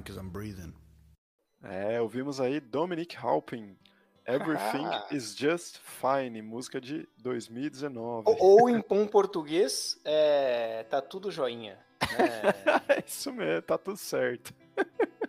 Fine 0.00 0.02
because 0.02 0.18
I'm 0.18 0.30
breathing. 0.30 0.74
É, 1.62 2.00
ouvimos 2.00 2.40
aí 2.40 2.58
Dominic 2.60 3.16
Halpin. 3.16 3.76
Everything 4.26 4.84
Ah. 4.84 5.06
is 5.10 5.34
just 5.36 5.78
fine, 5.78 6.40
música 6.42 6.80
de 6.80 7.08
2019. 7.18 8.24
Ou, 8.28 8.36
ou 8.60 8.70
em 8.70 8.80
bom 8.88 9.06
português, 9.06 9.98
é, 10.04 10.84
tá 10.84 11.00
tudo 11.00 11.30
joinha. 11.30 11.78
né? 12.00 12.08
É 12.96 13.04
isso 13.06 13.32
mesmo, 13.32 13.62
tá 13.62 13.76
tudo 13.78 13.96
certo. 13.96 14.54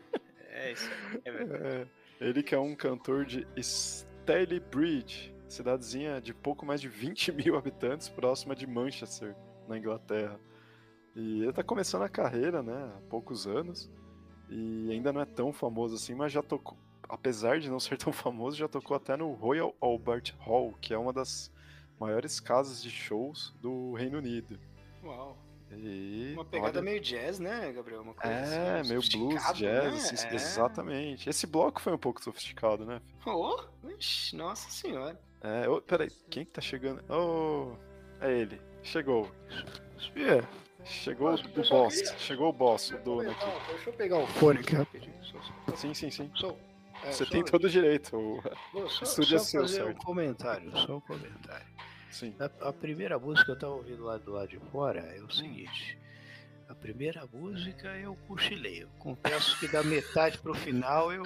É 0.53 0.73
isso 0.73 0.87
é 1.25 1.31
verdade. 1.31 1.63
É, 1.65 1.87
ele 2.27 2.43
que 2.43 2.53
é 2.53 2.59
um 2.59 2.75
cantor 2.75 3.25
de 3.25 3.47
Stalybridge, 3.57 5.33
cidadezinha 5.49 6.21
de 6.21 6.35
pouco 6.35 6.63
mais 6.67 6.79
de 6.79 6.87
20 6.87 7.31
mil 7.31 7.57
habitantes, 7.57 8.07
próxima 8.07 8.55
de 8.55 8.67
Manchester, 8.67 9.35
na 9.67 9.75
Inglaterra. 9.75 10.39
E 11.15 11.41
ele 11.41 11.51
tá 11.53 11.63
começando 11.63 12.03
a 12.03 12.09
carreira, 12.09 12.61
né, 12.61 12.93
há 12.95 13.01
poucos 13.09 13.47
anos, 13.47 13.89
e 14.51 14.89
ainda 14.91 15.11
não 15.13 15.21
é 15.21 15.25
tão 15.25 15.51
famoso 15.53 15.95
assim, 15.95 16.13
mas 16.13 16.31
já 16.31 16.43
tocou, 16.43 16.77
apesar 17.07 17.59
de 17.59 17.69
não 17.69 17.79
ser 17.79 17.97
tão 17.97 18.11
famoso, 18.13 18.57
já 18.57 18.67
tocou 18.67 18.95
até 18.95 19.15
no 19.17 19.31
Royal 19.33 19.75
Albert 19.81 20.33
Hall, 20.39 20.73
que 20.81 20.93
é 20.93 20.97
uma 20.97 21.13
das 21.13 21.51
maiores 21.99 22.39
casas 22.39 22.81
de 22.83 22.89
shows 22.91 23.53
do 23.61 23.93
Reino 23.93 24.17
Unido. 24.17 24.59
Uau. 25.03 25.37
E, 25.73 26.33
Uma 26.33 26.43
pegada 26.43 26.79
olha, 26.79 26.81
meio 26.81 26.99
jazz, 26.99 27.39
né, 27.39 27.71
Gabriel? 27.71 28.01
Uma 28.01 28.13
coisa 28.13 28.35
É, 28.35 28.79
assim, 28.81 28.89
meio 28.89 29.01
blues, 29.09 29.53
jazz, 29.53 29.93
né? 29.93 30.09
assim, 30.11 30.27
É. 30.27 30.35
exatamente. 30.35 31.29
Esse 31.29 31.47
bloco 31.47 31.79
foi 31.79 31.93
um 31.93 31.97
pouco 31.97 32.21
sofisticado, 32.21 32.85
né? 32.85 33.01
Oh, 33.25 33.57
ixi, 33.97 34.35
nossa 34.35 34.69
senhora. 34.69 35.17
É, 35.41 35.69
ô, 35.69 35.81
peraí, 35.81 36.09
quem 36.29 36.43
que 36.43 36.51
tá 36.51 36.59
chegando? 36.59 37.01
Oh, 37.09 37.73
é 38.19 38.33
ele. 38.33 38.59
Chegou. 38.83 39.31
É, 40.17 40.43
Chegou 40.83 41.33
o 41.33 41.37
boss. 41.69 41.95
queria- 41.95 42.17
Chegou 42.19 42.49
o 42.49 42.53
boss, 42.53 42.91
o 42.91 42.97
dono 42.99 43.31
aqui. 43.31 43.45
Deixa 43.69 43.89
eu 43.89 43.93
pegar 43.93 44.17
o 44.17 44.27
fone 44.27 44.59
aqui 44.59 44.75
rapidinho. 44.75 45.13
Sim, 45.75 45.93
sim, 45.93 46.09
sim. 46.11 46.31
é, 47.03 47.11
Você 47.11 47.25
tem 47.25 47.43
todo 47.43 47.65
o 47.65 47.69
direito. 47.69 48.15
o- 48.17 48.41
só, 48.89 49.03
estúdio 49.05 49.35
é 49.35 49.39
só 49.39 49.45
seu, 49.45 49.61
fazer 49.61 49.81
um 49.83 49.85
certo? 49.87 50.05
comentário, 50.05 50.71
só 50.79 50.97
um 50.97 51.01
comentário. 51.01 51.67
Sim. 52.09 52.35
A, 52.39 52.69
a 52.69 52.73
primeira 52.73 53.17
música 53.17 53.45
que 53.45 53.51
eu 53.51 53.59
tava 53.59 53.73
ouvindo 53.73 54.03
lá 54.03 54.17
do 54.17 54.31
lado 54.33 54.47
de 54.49 54.59
fora 54.71 54.99
é 54.99 55.21
o 55.21 55.31
seguinte. 55.31 55.97
A 56.71 56.75
primeira 56.75 57.27
música 57.33 57.89
eu 57.97 58.15
cochilei. 58.29 58.83
Eu 58.83 58.87
confesso 58.97 59.59
que 59.59 59.67
da 59.67 59.83
metade 59.83 60.37
pro 60.37 60.53
final 60.53 61.11
eu, 61.11 61.23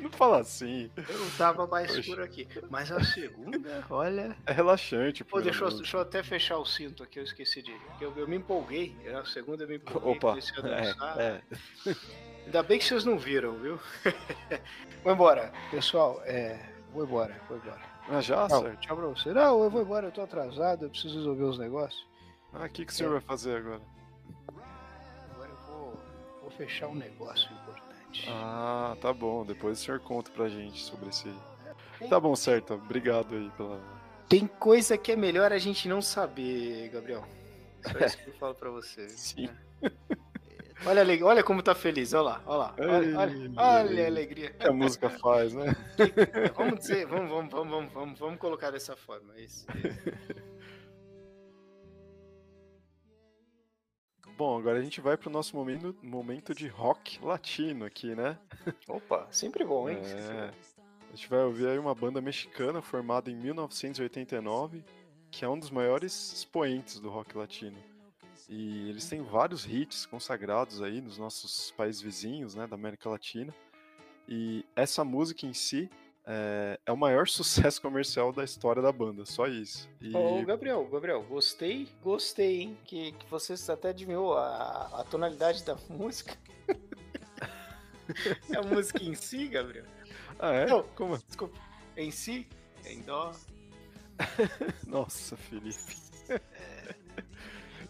Não 0.00 0.10
fala 0.10 0.40
assim. 0.40 0.90
eu 0.96 1.30
tava 1.38 1.68
mais 1.68 1.94
Poxa. 1.94 2.10
por 2.10 2.20
aqui. 2.20 2.48
Mas 2.68 2.90
a 2.90 3.00
segunda, 3.04 3.84
olha. 3.88 4.36
É 4.44 4.50
relaxante. 4.52 5.22
Pô, 5.22 5.40
deixa 5.40 5.62
eu, 5.64 5.70
deixa 5.70 5.96
eu 5.96 6.00
até 6.00 6.20
fechar 6.24 6.58
o 6.58 6.66
cinto 6.66 7.04
aqui, 7.04 7.20
eu 7.20 7.22
esqueci 7.22 7.62
de. 7.62 7.72
Eu, 8.00 8.12
eu 8.16 8.26
me 8.26 8.36
empolguei. 8.36 8.96
Na 9.04 9.24
segunda 9.24 9.62
eu 9.62 9.68
me 9.68 9.76
empolguei. 9.76 10.10
Opa, 10.16 10.34
a 10.34 11.22
é, 11.22 11.40
é. 11.86 11.94
Ainda 12.46 12.62
bem 12.64 12.80
que 12.80 12.84
vocês 12.84 13.04
não 13.04 13.16
viram, 13.16 13.56
viu? 13.56 13.78
Vamos 15.04 15.14
embora. 15.14 15.52
Pessoal, 15.70 16.20
é. 16.24 16.74
Vou 16.92 17.04
embora, 17.04 17.40
vou 17.48 17.56
embora. 17.56 17.80
Ah, 18.08 18.20
já, 18.20 18.48
Não, 18.48 18.62
certo. 18.62 18.80
tchau 18.80 18.96
pra 18.96 19.06
você. 19.06 19.32
Não, 19.32 19.62
eu 19.62 19.70
vou 19.70 19.80
embora, 19.80 20.08
eu 20.08 20.12
tô 20.12 20.22
atrasado, 20.22 20.86
eu 20.86 20.90
preciso 20.90 21.14
resolver 21.18 21.44
os 21.44 21.58
negócios. 21.58 22.10
Ah, 22.52 22.64
o 22.64 22.68
que, 22.68 22.84
que 22.84 22.92
o 22.92 22.94
senhor 22.94 23.12
vai 23.12 23.20
fazer 23.20 23.58
agora? 23.58 23.78
Vou, 23.78 23.89
vou 26.50 26.56
fechar 26.56 26.88
um 26.88 26.94
negócio 26.94 27.50
importante. 27.52 28.26
Ah, 28.28 28.96
tá 29.00 29.12
bom. 29.12 29.44
Depois 29.44 29.80
o 29.80 29.82
senhor 29.82 30.00
conta 30.00 30.30
pra 30.30 30.48
gente 30.48 30.82
sobre 30.82 31.08
esse. 31.08 31.32
Tá 32.08 32.18
bom, 32.18 32.34
certo. 32.34 32.74
Obrigado 32.74 33.34
aí 33.34 33.50
pela. 33.56 33.80
Tem 34.28 34.46
coisa 34.46 34.98
que 34.98 35.12
é 35.12 35.16
melhor 35.16 35.52
a 35.52 35.58
gente 35.58 35.88
não 35.88 36.02
saber, 36.02 36.88
Gabriel. 36.90 37.24
Só 37.82 37.98
isso 38.04 38.18
que 38.18 38.28
eu 38.28 38.34
falo 38.34 38.54
pra 38.54 38.70
você. 38.70 39.08
Sim. 39.08 39.48
Olha, 40.86 41.26
olha 41.26 41.44
como 41.44 41.62
tá 41.62 41.74
feliz, 41.74 42.14
olha 42.14 42.22
lá, 42.22 42.42
olha 42.46 42.56
lá. 42.56 42.74
Olha, 42.78 43.18
olha, 43.18 43.52
olha 43.54 44.04
a 44.04 44.06
alegria. 44.06 44.48
que 44.48 44.66
a 44.66 44.72
música 44.72 45.10
faz, 45.10 45.52
né? 45.52 45.76
Vamos 46.56 46.80
dizer, 46.80 47.06
vamos, 47.06 47.28
vamos, 47.28 47.50
vamos, 47.50 47.70
vamos, 47.70 47.92
vamos, 47.92 48.18
vamos 48.18 48.38
colocar 48.38 48.70
dessa 48.70 48.96
forma. 48.96 49.38
Isso, 49.38 49.66
isso. 49.76 50.40
Bom, 54.40 54.58
agora 54.58 54.78
a 54.78 54.82
gente 54.82 55.02
vai 55.02 55.18
pro 55.18 55.28
nosso 55.28 55.54
momento, 55.54 55.94
momento 56.02 56.54
de 56.54 56.66
rock 56.66 57.22
latino 57.22 57.84
aqui, 57.84 58.14
né? 58.14 58.38
Opa, 58.88 59.28
sempre 59.30 59.66
bom, 59.66 59.86
hein? 59.86 59.98
É, 60.02 60.50
a 61.12 61.14
gente 61.14 61.28
vai 61.28 61.40
ouvir 61.40 61.68
aí 61.68 61.78
uma 61.78 61.94
banda 61.94 62.22
mexicana 62.22 62.80
formada 62.80 63.30
em 63.30 63.36
1989, 63.36 64.82
que 65.30 65.44
é 65.44 65.48
um 65.48 65.58
dos 65.58 65.70
maiores 65.70 66.32
expoentes 66.32 66.98
do 66.98 67.10
rock 67.10 67.36
latino. 67.36 67.76
E 68.48 68.88
eles 68.88 69.06
têm 69.10 69.20
vários 69.20 69.66
hits 69.66 70.06
consagrados 70.06 70.80
aí 70.80 71.02
nos 71.02 71.18
nossos 71.18 71.72
países 71.72 72.00
vizinhos, 72.00 72.54
né, 72.54 72.66
da 72.66 72.76
América 72.76 73.10
Latina. 73.10 73.54
E 74.26 74.64
essa 74.74 75.04
música 75.04 75.44
em 75.44 75.52
si 75.52 75.90
é, 76.26 76.78
é 76.86 76.92
o 76.92 76.96
maior 76.96 77.26
sucesso 77.28 77.80
comercial 77.80 78.32
da 78.32 78.44
história 78.44 78.80
da 78.82 78.92
banda, 78.92 79.24
só 79.24 79.46
isso. 79.46 79.88
E 80.00 80.14
Ô, 80.16 80.44
Gabriel, 80.44 80.84
Gabriel, 80.90 81.22
gostei, 81.22 81.88
gostei, 82.02 82.60
hein? 82.62 82.78
Que, 82.84 83.12
que 83.12 83.26
você 83.26 83.54
até 83.72 83.88
adivinhou 83.90 84.36
a, 84.36 85.00
a 85.00 85.04
tonalidade 85.04 85.64
da 85.64 85.76
música. 85.88 86.36
é 88.52 88.56
a 88.56 88.62
música 88.62 89.02
em 89.02 89.14
si, 89.14 89.48
Gabriel? 89.48 89.84
ah, 90.38 90.52
é? 90.52 90.66
Não. 90.66 90.82
Como? 90.94 91.16
Desculpa. 91.18 91.58
Em 91.96 92.10
si? 92.10 92.46
Em 92.84 93.02
dó. 93.02 93.32
Nossa, 94.86 95.36
Felipe. 95.36 95.96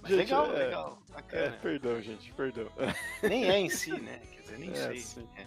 Mas 0.03 0.11
Gente, 0.13 0.17
legal, 0.19 0.47
é- 0.55 0.65
legal. 0.65 1.03
É, 1.09 1.13
Bacana. 1.13 1.59
perdão, 1.61 2.01
gente, 2.01 2.33
perdão. 2.33 2.67
Nem 3.23 3.51
é 3.51 3.59
em 3.59 3.69
si, 3.69 3.93
né? 4.01 4.19
Quer 4.33 4.41
dizer, 4.43 4.59
nem 4.59 4.71
É, 4.71 4.97
sei. 4.97 5.27
É. 5.37 5.47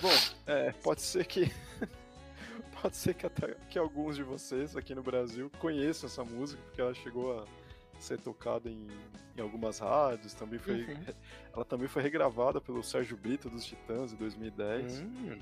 Bom, 0.00 0.10
é, 0.46 0.72
pode 0.72 1.02
ser 1.02 1.26
que. 1.26 1.52
Pode 2.84 2.98
ser 2.98 3.14
que 3.14 3.24
até 3.24 3.54
que 3.70 3.78
alguns 3.78 4.14
de 4.14 4.22
vocês 4.22 4.76
aqui 4.76 4.94
no 4.94 5.02
Brasil 5.02 5.50
conheçam 5.58 6.06
essa 6.06 6.22
música, 6.22 6.60
porque 6.66 6.82
ela 6.82 6.92
chegou 6.92 7.40
a 7.40 7.46
ser 7.98 8.20
tocada 8.20 8.68
em, 8.68 8.86
em 9.34 9.40
algumas 9.40 9.78
rádios, 9.78 10.34
também 10.34 10.58
foi, 10.58 10.84
Uhum. 10.84 11.04
ela 11.54 11.64
também 11.64 11.88
foi 11.88 12.02
regravada 12.02 12.60
pelo 12.60 12.82
Sérgio 12.82 13.16
Brito 13.16 13.48
dos 13.48 13.64
Titãs 13.64 14.12
em 14.12 14.16
2010. 14.16 15.00
Hum, 15.00 15.38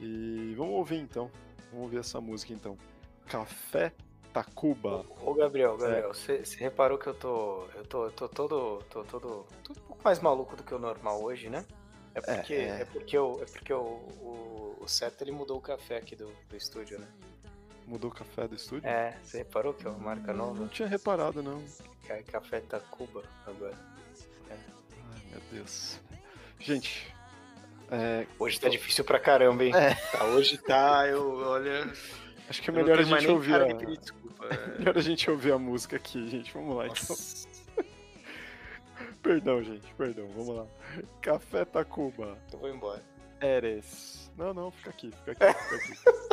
E 0.00 0.54
vamos 0.56 0.74
ouvir 0.74 0.98
então, 0.98 1.32
vamos 1.72 1.86
ouvir 1.86 1.98
essa 1.98 2.20
música 2.20 2.52
então. 2.52 2.78
Café 3.26 3.92
Tacuba. 4.32 5.04
Ô 5.20 5.34
Gabriel, 5.34 5.76
Gabriel, 5.76 6.14
você 6.14 6.44
reparou 6.58 6.96
que 6.96 7.08
eu 7.08 7.14
tô. 7.14 7.66
Eu 7.74 7.84
tô, 7.84 8.04
eu 8.04 8.12
tô 8.12 8.28
todo. 8.28 8.84
tô 8.88 9.02
todo. 9.02 9.46
tô 9.64 9.72
um 9.72 9.84
pouco 9.88 10.02
mais 10.04 10.20
maluco 10.20 10.54
do 10.54 10.62
que 10.62 10.72
o 10.72 10.78
normal 10.78 11.20
hoje, 11.24 11.50
né? 11.50 11.66
É 12.14 12.20
porque, 12.20 12.54
é. 12.54 12.80
é, 12.80 12.84
porque, 12.84 13.18
o, 13.18 13.42
é 13.42 13.44
porque 13.46 13.72
o, 13.72 13.78
o, 13.78 14.76
o 14.80 14.88
Seto 14.88 15.24
ele 15.24 15.32
mudou 15.32 15.58
o 15.58 15.60
café 15.60 15.96
aqui 15.96 16.14
do, 16.14 16.30
do 16.48 16.56
estúdio, 16.56 16.98
né? 16.98 17.06
Mudou 17.86 18.10
o 18.10 18.14
café 18.14 18.46
do 18.46 18.54
estúdio? 18.54 18.88
É, 18.88 19.16
você 19.22 19.38
reparou 19.38 19.74
que 19.74 19.86
é 19.86 19.90
uma 19.90 19.98
marca 19.98 20.32
Não 20.32 20.54
nova? 20.54 20.68
tinha 20.68 20.86
reparado, 20.86 21.42
não. 21.42 21.62
É 22.08 22.22
Café 22.22 22.60
Tacuba 22.60 23.22
agora. 23.46 23.74
Ai, 24.50 24.58
meu 25.30 25.40
Deus. 25.50 25.98
Gente, 26.58 27.12
é, 27.92 28.26
Hoje 28.38 28.58
tá 28.58 28.70
difícil 28.70 29.04
pra 29.04 29.20
caramba, 29.20 29.64
hein? 29.64 29.72
Tá, 29.72 30.24
hoje 30.32 30.56
tá, 30.56 31.06
eu, 31.06 31.36
olha. 31.40 31.92
acho 32.48 32.62
que 32.62 32.70
é 32.70 32.72
não 32.72 32.80
melhor 32.80 32.98
a 32.98 33.02
gente 33.02 33.28
ouvir 33.28 33.54
a... 33.54 33.66
de 33.66 33.74
pedir 33.74 33.98
desculpa. 33.98 34.46
é. 34.48 34.78
melhor 34.78 34.96
a 34.96 35.00
gente 35.02 35.30
ouvir 35.30 35.52
a 35.52 35.58
música 35.58 35.96
aqui, 35.96 36.26
gente. 36.26 36.50
Vamos 36.54 36.74
lá, 36.74 36.86
então. 36.86 37.16
Perdão, 39.22 39.62
gente, 39.62 39.94
perdão. 39.94 40.26
Vamos 40.28 40.56
lá. 40.56 40.66
Café 41.22 41.64
Tacuba. 41.64 42.36
Eu 42.52 42.58
vou 42.58 42.68
embora. 42.68 43.02
Eres. 43.40 44.30
Não, 44.36 44.52
não, 44.52 44.70
fica 44.70 44.90
aqui, 44.90 45.10
fica 45.10 45.32
aqui, 45.32 45.58
fica 45.78 46.10
aqui. 46.10 46.32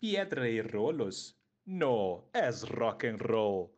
Piedra 0.00 0.48
y 0.48 0.60
rolos. 0.62 1.36
No, 1.66 2.30
es 2.32 2.62
rock 2.62 3.06
and 3.08 3.18
roll. 3.18 3.77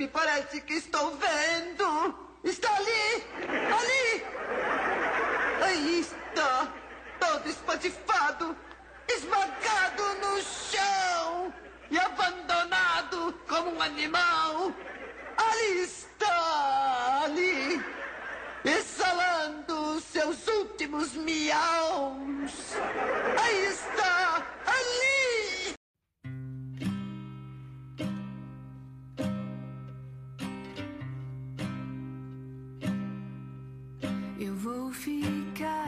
me 0.00 0.08
parece 0.08 0.62
que 0.62 0.72
estou 0.78 1.14
vendo. 1.18 1.49
Eu 34.40 34.54
vou 34.54 34.90
ficar. 34.90 35.79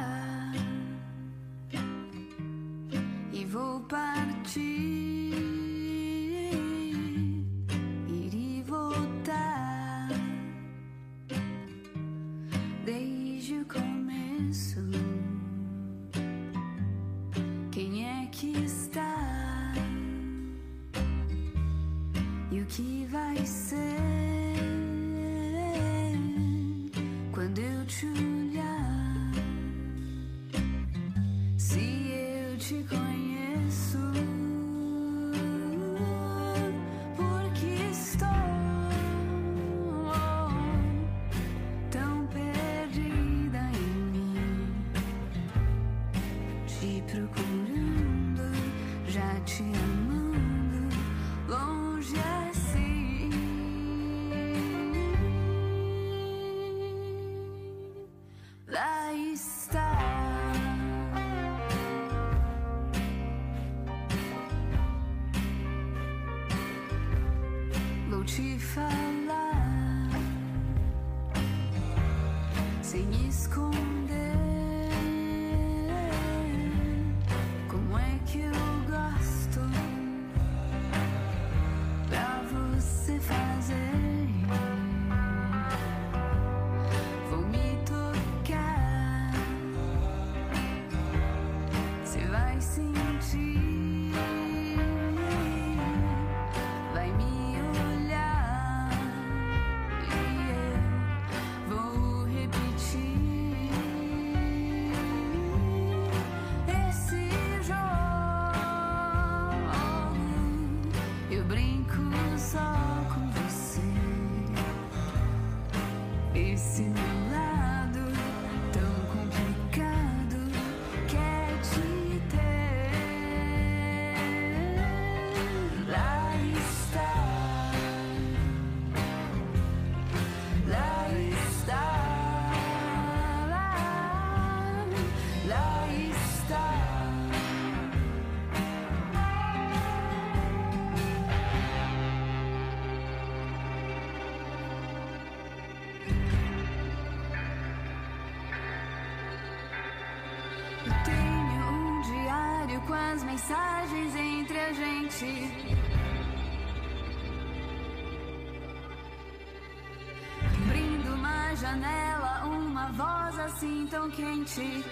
quente. 164.16 164.84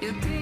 Eu 0.00 0.12
tenho 0.20 0.41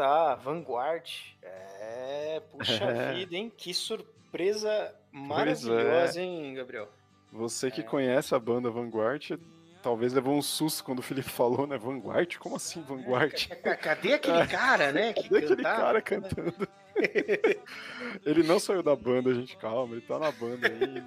está, 0.00 0.34
Vanguard. 0.36 1.10
É, 1.42 2.42
puxa 2.50 2.84
É. 2.84 3.12
vida, 3.14 3.36
hein? 3.36 3.52
Que 3.56 3.72
surpresa 3.74 4.94
maravilhosa, 5.12 6.20
hein, 6.20 6.54
Gabriel? 6.54 6.88
Você 7.32 7.68
É. 7.68 7.70
que 7.70 7.82
conhece 7.82 8.34
a 8.34 8.38
banda 8.38 8.70
Vanguard, 8.70 9.38
talvez 9.82 10.12
levou 10.12 10.34
um 10.36 10.42
susto 10.42 10.82
quando 10.84 10.98
o 11.00 11.02
Felipe 11.02 11.28
falou, 11.30 11.66
né? 11.66 11.76
Vanguard? 11.78 12.36
Como 12.38 12.56
assim 12.56 12.82
Vanguard? 12.82 13.48
Ca- 13.62 13.76
Cadê 13.76 14.14
aquele 14.14 14.46
cara, 14.46 14.90
né? 14.92 15.12
Que 15.12 15.22
Cadê 15.24 15.36
aquele 15.38 15.56
cantava? 15.56 15.80
cara 15.82 16.02
cantando? 16.02 16.68
ele 18.26 18.42
não 18.42 18.58
saiu 18.58 18.82
da 18.82 18.96
banda, 18.96 19.32
gente, 19.34 19.56
calma, 19.56 19.94
ele 19.94 20.02
tá 20.02 20.18
na 20.18 20.30
banda 20.32 20.66
ainda. 20.66 21.06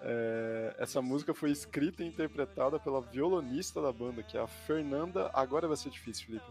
É, 0.00 0.76
essa 0.78 1.02
música 1.02 1.34
foi 1.34 1.50
escrita 1.50 2.02
e 2.02 2.06
interpretada 2.06 2.78
pela 2.78 3.00
violonista 3.00 3.82
da 3.82 3.92
banda, 3.92 4.22
que 4.22 4.36
é 4.36 4.40
a 4.40 4.46
Fernanda. 4.46 5.28
Agora 5.34 5.66
vai 5.68 5.76
ser 5.76 5.90
difícil, 5.90 6.26
Felipe. 6.26 6.46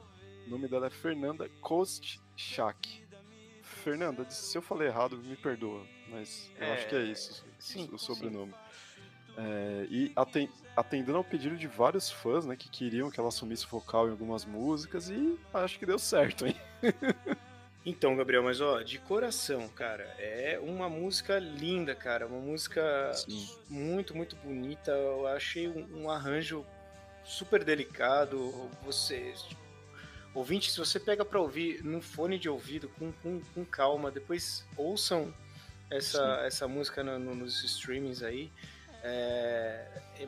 O 0.48 0.50
nome 0.50 0.68
dela 0.70 0.88
é 0.88 0.90
Fernanda 0.90 1.50
Kostchak. 1.60 3.06
Fernanda, 3.62 4.26
se 4.30 4.58
eu 4.58 4.62
falei 4.62 4.88
errado, 4.88 5.18
me 5.18 5.36
perdoa, 5.36 5.86
mas 6.08 6.50
eu 6.58 6.72
acho 6.72 6.88
que 6.88 6.96
é 6.96 7.00
É, 7.00 7.04
isso 7.04 7.46
sim, 7.60 7.90
o 7.92 7.98
sobrenome. 7.98 8.54
É, 9.38 9.88
e 9.90 10.12
aten- 10.16 10.50
atendendo 10.76 11.18
ao 11.18 11.24
pedido 11.24 11.58
de 11.58 11.68
vários 11.68 12.10
fãs, 12.10 12.46
né, 12.46 12.56
que 12.56 12.70
queriam 12.70 13.12
que 13.12 13.20
ela 13.20 13.28
assumisse 13.28 13.68
vocal 13.68 14.08
em 14.08 14.12
algumas 14.12 14.46
músicas, 14.46 15.10
e 15.10 15.38
acho 15.54 15.78
que 15.78 15.86
deu 15.86 16.00
certo, 16.00 16.48
hein? 16.48 16.56
Então, 17.86 18.18
Gabriel, 18.18 18.44
mas 18.44 18.60
ó, 18.60 18.82
de 18.82 19.00
coração, 19.00 19.70
cara, 19.70 20.04
é 20.20 20.60
uma 20.62 20.90
música 20.90 21.40
linda, 21.40 21.96
cara, 21.96 22.28
uma 22.28 22.40
música 22.42 23.14
Sim. 23.14 23.48
muito, 23.70 24.14
muito 24.14 24.36
bonita. 24.36 24.92
Eu 24.92 25.26
achei 25.26 25.70
um, 25.70 26.04
um 26.04 26.10
arranjo 26.10 26.66
super 27.24 27.64
delicado. 27.64 28.52
Você, 28.84 29.34
ouvinte, 30.38 30.72
se 30.72 30.78
você 30.78 31.00
pega 31.00 31.24
pra 31.26 31.40
ouvir 31.40 31.84
num 31.84 32.02
fone 32.02 32.38
de 32.38 32.48
ouvido 32.50 32.90
com, 33.00 33.12
com, 33.24 33.42
com 33.54 33.66
calma, 33.66 34.12
depois 34.12 34.66
ouçam 34.76 35.34
essa, 35.90 36.42
essa 36.46 36.68
música 36.68 37.04
no- 37.04 37.18
no- 37.20 37.36
nos 37.36 37.64
streamings 37.64 38.22
aí. 38.24 38.52
É, 39.04 39.88
é 40.20 40.28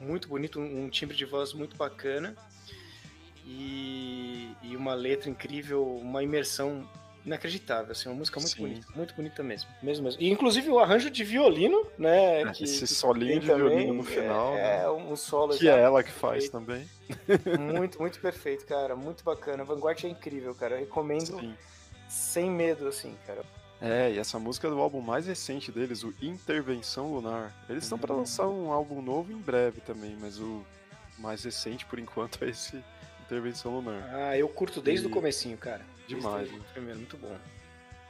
muito 0.00 0.28
bonito, 0.28 0.58
um, 0.60 0.84
um 0.84 0.88
timbre 0.90 1.16
de 1.16 1.24
voz 1.24 1.52
muito 1.52 1.76
bacana 1.76 2.34
e, 3.46 4.50
e 4.62 4.76
uma 4.76 4.94
letra 4.94 5.28
incrível, 5.28 5.84
uma 5.98 6.22
imersão 6.22 6.88
inacreditável, 7.24 7.92
assim, 7.92 8.08
uma 8.08 8.16
música 8.16 8.38
muito 8.38 8.52
Sim. 8.54 8.60
bonita, 8.62 8.86
muito 8.94 9.14
bonita 9.14 9.42
mesmo, 9.42 9.70
mesmo, 9.82 10.04
mesmo. 10.04 10.20
E 10.22 10.30
inclusive 10.30 10.68
o 10.70 10.78
arranjo 10.78 11.10
de 11.10 11.24
violino, 11.24 11.86
né, 11.98 12.42
É, 12.42 12.52
que, 12.52 12.64
esse 12.64 12.86
solinho 12.86 13.40
de 13.40 13.46
violino 13.46 13.94
no 13.94 14.04
final, 14.04 14.52
é, 14.54 14.56
né? 14.78 14.82
é 14.84 14.90
um 14.90 15.16
solo 15.16 15.56
Que 15.56 15.68
é 15.68 15.80
ela 15.80 16.02
que 16.02 16.10
faz 16.12 16.48
perfeito. 16.48 16.52
também. 16.52 16.88
muito, 17.74 18.00
muito 18.00 18.20
perfeito, 18.20 18.66
cara, 18.66 18.94
muito 18.94 19.24
bacana. 19.24 19.64
Vanguard 19.64 20.04
é 20.04 20.08
incrível, 20.08 20.54
cara, 20.54 20.74
eu 20.74 20.80
recomendo 20.80 21.38
Sim. 21.40 21.54
sem 22.08 22.50
medo, 22.50 22.86
assim, 22.88 23.14
cara. 23.26 23.42
É, 23.80 24.12
e 24.12 24.18
essa 24.18 24.38
música 24.38 24.66
é 24.66 24.70
do 24.70 24.78
álbum 24.80 25.00
mais 25.00 25.26
recente 25.26 25.70
deles, 25.72 26.04
o 26.04 26.14
Intervenção 26.22 27.12
Lunar. 27.12 27.52
Eles 27.68 27.82
estão 27.84 27.96
Uhum. 27.96 28.02
pra 28.02 28.14
lançar 28.14 28.46
um 28.48 28.70
álbum 28.72 29.02
novo 29.02 29.32
em 29.32 29.36
breve 29.36 29.80
também, 29.80 30.16
mas 30.20 30.38
o 30.38 30.64
mais 31.18 31.42
recente 31.44 31.84
por 31.86 31.98
enquanto 31.98 32.38
é 32.44 32.50
esse 32.50 32.82
Intervenção 33.26 33.74
Lunar. 33.76 34.08
Ah, 34.12 34.36
eu 34.38 34.48
curto 34.48 34.80
desde 34.80 35.06
E- 35.06 35.08
o 35.08 35.10
comecinho, 35.10 35.56
cara. 35.58 35.80
Demais, 36.06 36.50
né? 36.52 36.60
Primeiro, 36.72 36.98
muito 36.98 37.16
bom. 37.16 37.36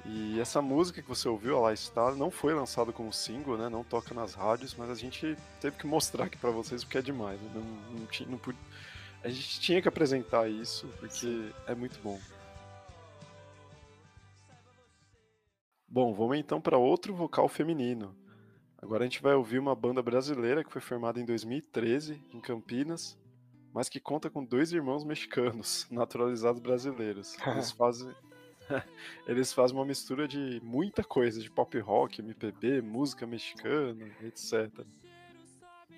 E 0.06 0.38
essa 0.38 0.60
música 0.60 1.00
que 1.00 1.08
você 1.08 1.26
ouviu, 1.28 1.56
a 1.56 1.60
Lá 1.60 1.72
Está, 1.72 2.14
não 2.14 2.30
foi 2.30 2.52
lançada 2.52 2.92
como 2.92 3.12
single, 3.12 3.56
né? 3.56 3.68
Não 3.70 3.82
toca 3.82 4.12
nas 4.14 4.34
rádios, 4.34 4.74
mas 4.74 4.90
a 4.90 4.94
gente 4.94 5.36
teve 5.60 5.76
que 5.78 5.86
mostrar 5.86 6.24
aqui 6.24 6.36
pra 6.36 6.50
vocês 6.50 6.84
porque 6.84 6.98
é 6.98 7.02
demais. 7.02 7.40
Né? 7.40 7.50
Não, 7.54 7.62
não 8.00 8.06
tinha, 8.06 8.28
não 8.28 8.36
pu- 8.36 8.54
A 9.22 9.28
gente 9.30 9.60
tinha 9.60 9.80
que 9.80 9.88
apresentar 9.88 10.48
isso 10.50 10.86
porque 11.00 11.50
é 11.66 11.74
muito 11.74 11.98
bom. 12.02 12.20
Bom, 15.88 16.12
vamos 16.12 16.36
então 16.38 16.60
para 16.60 16.76
outro 16.76 17.14
vocal 17.14 17.48
feminino. 17.48 18.14
Agora 18.82 19.04
a 19.04 19.06
gente 19.06 19.22
vai 19.22 19.34
ouvir 19.34 19.58
uma 19.58 19.74
banda 19.74 20.02
brasileira 20.02 20.62
que 20.62 20.70
foi 20.72 20.80
formada 20.82 21.18
em 21.18 21.24
2013 21.24 22.20
em 22.32 22.40
Campinas, 22.40 23.16
mas 23.74 23.88
que 23.88 23.98
conta 24.00 24.30
com 24.30 24.44
dois 24.44 24.72
irmãos 24.72 25.04
mexicanos, 25.04 25.86
naturalizados 25.90 26.60
brasileiros. 26.60 27.36
Eles 27.46 27.70
fazem 27.72 28.14
eles 29.28 29.52
fazem 29.52 29.76
uma 29.76 29.84
mistura 29.84 30.26
de 30.26 30.58
muita 30.64 31.04
coisa, 31.04 31.38
de 31.40 31.50
pop 31.50 31.78
rock, 31.80 32.22
MPB, 32.22 32.80
música 32.80 33.26
mexicana, 33.26 34.10
etc. 34.22 34.70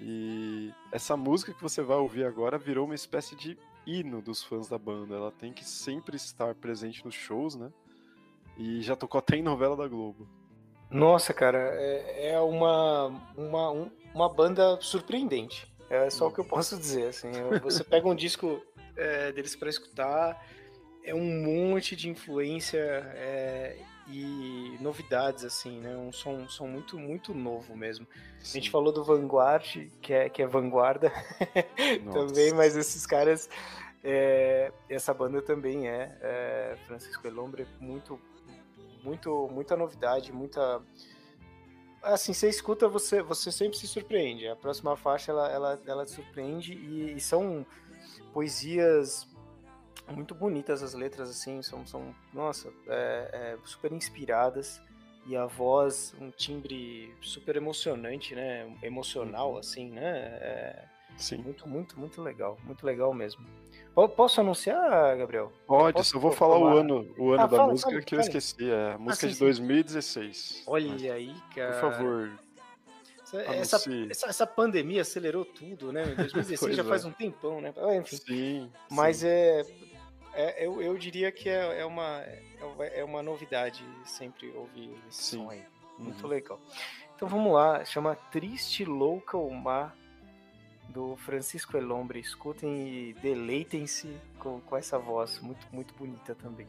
E 0.01 0.73
essa 0.91 1.17
música 1.17 1.55
que 1.55 1.63
você 1.63 1.83
vai 1.83 1.97
ouvir 1.97 2.25
agora 2.25 2.59
virou 2.59 2.85
uma 2.87 2.95
espécie 2.95 3.37
de 3.37 3.57
hino 3.87 4.21
dos 4.21 4.43
fãs 4.43 4.69
da 4.69 4.77
banda. 4.79 5.15
Ela 5.15 5.31
tem 5.31 5.53
que 5.53 5.65
sempre 5.65 6.17
estar 6.17 6.55
presente 6.57 7.05
nos 7.05 7.15
shows, 7.15 7.55
né? 7.55 7.71
E 8.59 8.83
já 8.83 8.97
tocou 8.97 9.19
até 9.19 9.37
em 9.37 9.43
novela 9.43 9.77
da 9.77 9.87
Globo. 9.87 10.27
Nossa, 10.91 11.33
cara, 11.33 11.59
é, 11.59 12.33
é 12.33 12.41
uma, 12.41 13.07
uma, 13.37 13.71
um- 13.71 13.91
uma 14.15 14.29
banda 14.29 14.79
surpreendente. 14.81 15.73
É 15.89 16.11
só 16.11 16.29
o 16.29 16.33
que 16.33 16.41
eu 16.41 16.45
posso 16.45 16.77
dizer, 16.77 17.09
assim. 17.09 17.31
Você 17.63 17.85
pega 17.85 18.09
um 18.09 18.15
disco 18.17 18.63
é, 18.97 19.31
deles 19.33 19.55
pra 19.55 19.69
escutar, 19.69 20.45
é 21.05 21.15
um 21.15 21.45
monte 21.45 21.95
de 21.95 22.09
influência 22.09 22.81
é, 23.15 23.79
e 24.09 24.77
novidades, 24.81 25.45
assim, 25.45 25.79
né? 25.81 25.97
Um 25.97 26.13
som, 26.13 26.33
um 26.33 26.49
som 26.49 26.67
muito, 26.67 26.99
muito 26.99 27.33
novo 27.33 27.77
mesmo. 27.77 28.07
A 28.41 28.45
gente 28.45 28.65
Sim. 28.65 28.71
falou 28.71 28.93
do 28.93 29.05
Vanguard, 29.05 29.89
que 30.01 30.13
é, 30.13 30.29
que 30.29 30.43
é 30.43 30.47
vanguarda 30.47 31.13
também, 32.13 32.53
mas 32.53 32.77
esses 32.77 33.07
caras, 33.07 33.49
é, 34.03 34.73
essa 34.89 35.15
banda 35.15 35.41
também 35.41 35.89
é, 35.89 36.17
é 36.21 36.77
Francisco 36.87 37.27
Elombre, 37.27 37.67
muito, 37.81 38.21
muito, 39.03 39.49
muita 39.53 39.77
novidade, 39.77 40.33
muita 40.33 40.83
assim, 42.07 42.33
você 42.33 42.49
escuta, 42.49 42.89
você, 42.89 43.23
você 43.23 43.51
sempre 43.51 43.77
se 43.77 43.87
surpreende. 43.87 44.49
A 44.49 44.57
próxima 44.57 44.97
faixa 44.97 45.33
ela, 45.33 45.49
ela, 45.51 45.83
ela 45.87 46.05
te 46.05 46.13
surpreende 46.13 46.73
e, 46.73 47.15
e 47.17 47.21
são 47.21 47.67
poesias 48.33 49.27
muito 50.09 50.35
bonitas 50.35 50.83
as 50.83 50.95
letras 50.95 51.29
assim, 51.31 51.63
são, 51.63 51.85
são 51.87 52.15
nossa, 52.33 52.73
é, 52.87 53.31
é, 53.33 53.59
super 53.65 53.93
inspiradas 53.93 54.81
e 55.27 55.37
a 55.37 55.47
voz 55.47 56.15
um 56.21 56.31
timbre 56.31 57.13
super 57.21 57.57
emocionante, 57.57 58.35
né? 58.35 58.73
Emocional 58.83 59.59
assim, 59.59 59.91
né? 59.91 60.19
É, 60.41 60.85
Sim. 61.17 61.39
muito, 61.39 61.69
muito, 61.69 61.99
muito 61.99 62.23
legal, 62.23 62.57
muito 62.63 62.87
legal 62.87 63.13
mesmo. 63.13 63.45
Po- 63.97 64.09
Posso 64.11 64.43
anunciar, 64.43 65.17
Gabriel? 65.17 65.51
Pode, 65.67 65.97
Posso 65.97 66.11
só 66.11 66.19
vou 66.19 66.31
falar 66.31 66.57
o 66.57 66.61
tomar? 66.61 66.77
ano, 66.81 67.15
o 67.17 67.31
ano 67.33 67.43
Ah, 67.43 67.47
da 67.47 67.57
fala, 67.57 67.73
música 67.73 67.91
fala, 67.91 68.03
que 68.03 68.15
eu 68.15 68.19
fala. 68.19 68.29
esqueci. 68.29 68.71
É 68.71 68.93
a 68.93 68.99
música 68.99 69.27
sim, 69.27 69.29
de 69.29 69.35
sim. 69.37 69.45
2016. 69.45 70.63
Olha 70.67 70.89
Mas, 70.93 71.05
aí, 71.07 71.35
cara. 71.55 71.73
Por 71.73 71.81
favor, 71.81 72.31
Essa, 73.33 73.91
essa, 74.11 74.29
essa, 74.29 74.47
pandemia 74.47 75.01
acelerou 75.01 75.47
tudo, 75.47 75.93
né? 75.95 76.03
Em 76.13 76.15
2016 76.15 76.61
Pois 76.61 76.77
já 76.77 76.83
é. 76.83 76.87
faz 76.87 77.05
um 77.07 77.11
tempão, 77.11 77.61
né? 77.63 77.73
Ah, 77.75 77.97
Enfim. 77.97 78.17
Sim. 78.19 78.73
Mas 78.91 79.17
sim. 79.19 79.29
é, 79.29 79.65
é 80.35 80.67
eu, 80.67 80.83
eu 80.83 80.97
diria 80.99 81.33
que 81.33 81.49
é, 81.49 81.81
é 81.81 81.85
uma, 81.87 82.23
é 82.93 83.03
uma 83.03 83.23
novidade 83.23 83.83
sempre 84.05 84.53
ouvir 84.55 84.91
esse 85.09 85.23
Sim. 85.23 85.39
som 85.45 85.51
aí. 85.51 85.63
Muito 85.99 86.23
Uhum. 86.25 86.29
legal. 86.29 86.61
Então 87.17 87.27
vamos 87.27 87.51
lá, 87.55 87.83
chama 87.87 88.15
Triste 88.31 88.85
Louca 88.85 89.39
o 89.39 89.51
Mar, 89.51 89.97
do 90.89 91.17
Francisco 91.17 91.77
Elombre. 91.77 92.21
Escutem 92.21 92.89
e 92.89 93.15
deleitem-se 93.15 94.17
com, 94.39 94.61
com 94.61 94.77
essa 94.77 94.99
voz 94.99 95.41
muito, 95.41 95.67
muito 95.73 95.95
bonita 95.95 96.35
também. 96.35 96.69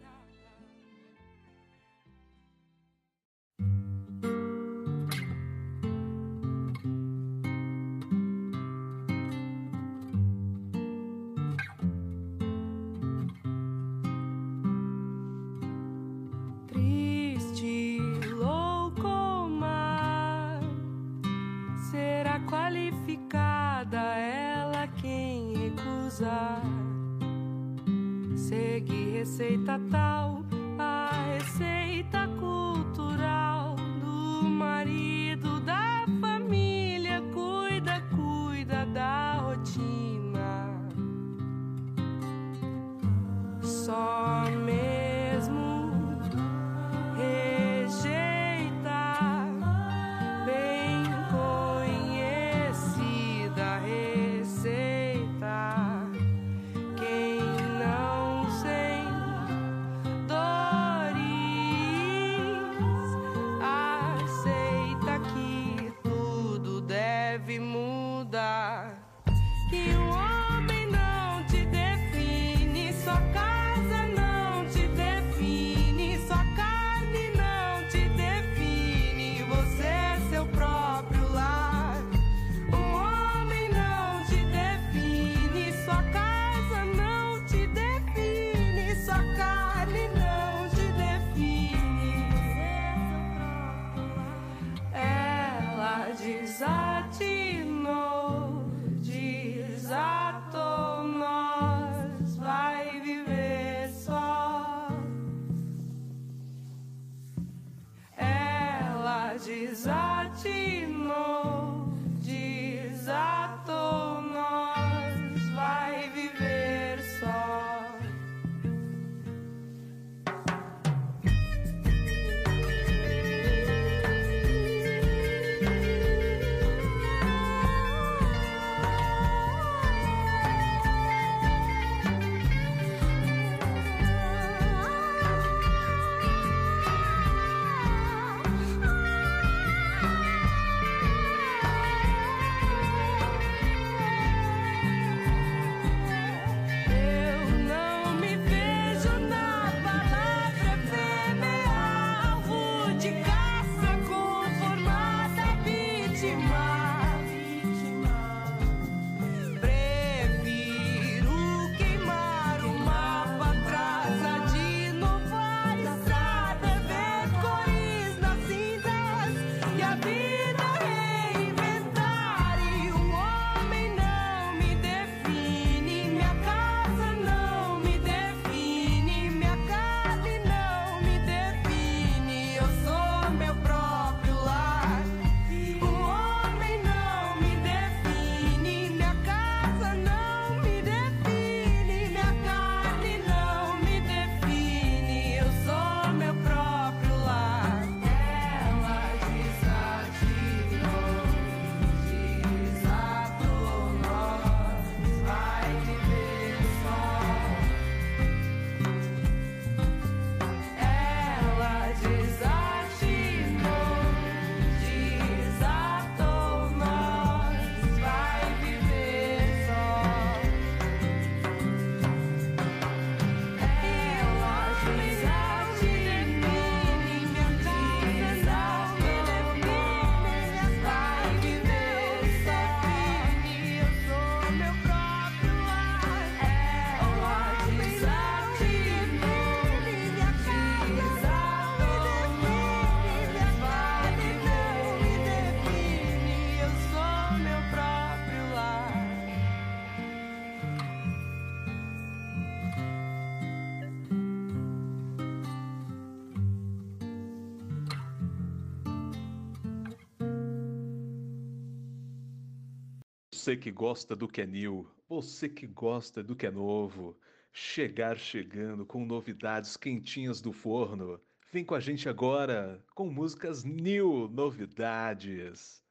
Você 263.48 263.56
que 263.56 263.72
gosta 263.72 264.14
do 264.14 264.28
que 264.28 264.41
é 264.41 264.45
new, 264.45 264.86
você 265.08 265.48
que 265.48 265.66
gosta 265.66 266.22
do 266.22 266.36
que 266.36 266.45
é 266.45 266.52
novo, 266.52 267.18
chegar 267.54 268.18
chegando 268.18 268.86
com 268.86 269.06
novidades 269.06 269.78
quentinhas 269.78 270.41
do 270.41 270.52
forno. 270.52 271.18
Vem 271.54 271.64
com 271.64 271.74
a 271.74 271.80
gente 271.80 272.10
agora 272.10 272.84
com 272.93 273.10
músicas 273.10 273.64
new 273.64 274.28
novidades. 274.28 275.82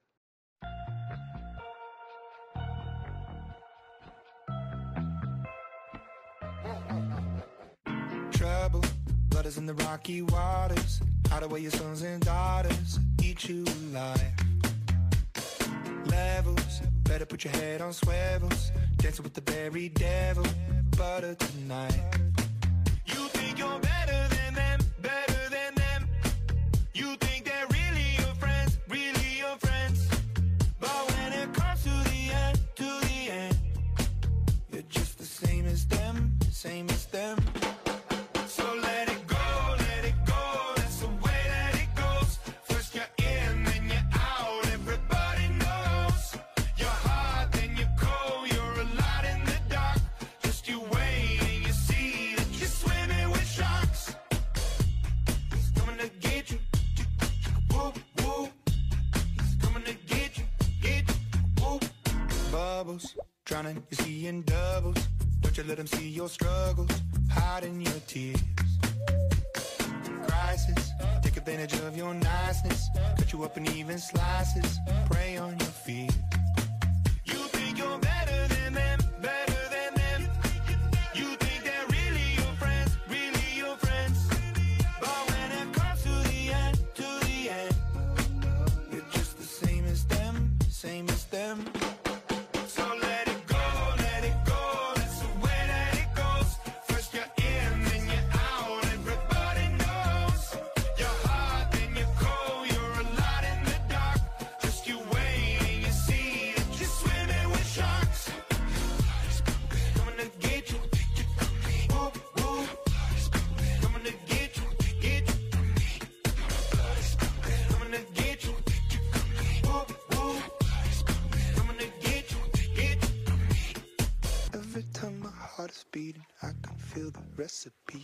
trouble. 8.32 8.82
Blood 9.30 9.46
is 9.46 9.56
in 9.56 9.64
the 9.64 9.72
rocky 9.86 10.20
waters. 10.20 11.00
Hide 11.30 11.44
away 11.44 11.62
your 11.62 11.72
sons 11.72 12.02
and 12.02 12.20
daughters. 12.20 12.98
Eat 13.22 13.48
you 13.48 13.64
alive. 13.64 14.34
Levels. 16.10 16.95
Better 17.08 17.26
put 17.26 17.44
your 17.44 17.52
head 17.52 17.80
on 17.80 17.92
swivels. 17.92 18.72
Dancing 18.96 19.22
with 19.22 19.34
the 19.34 19.52
very 19.52 19.88
devil. 19.88 20.44
Butter 20.96 21.34
tonight. 21.34 22.00
You 23.06 23.28
think 23.28 23.58
you're 23.58 23.78
better 23.80 23.95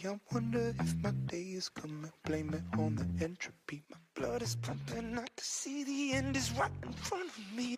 I 0.05 0.19
wonder 0.33 0.75
if 0.81 0.97
my 0.97 1.13
day 1.27 1.53
is 1.55 1.69
coming. 1.69 2.11
Blame 2.25 2.53
it 2.55 2.79
on 2.79 2.97
the 2.97 3.25
entropy. 3.25 3.85
My 3.89 3.97
blood 4.17 4.43
is 4.43 4.57
pumping. 4.57 5.17
I 5.17 5.21
can 5.21 5.29
see 5.39 5.85
the 5.85 6.13
end 6.15 6.37
is 6.37 6.51
right 6.53 6.73
in 6.83 6.93
front 6.93 7.29
of 7.29 7.57
me. 7.57 7.77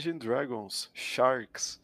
Imagine 0.00 0.18
Dragons, 0.18 0.88
Sharks. 0.94 1.78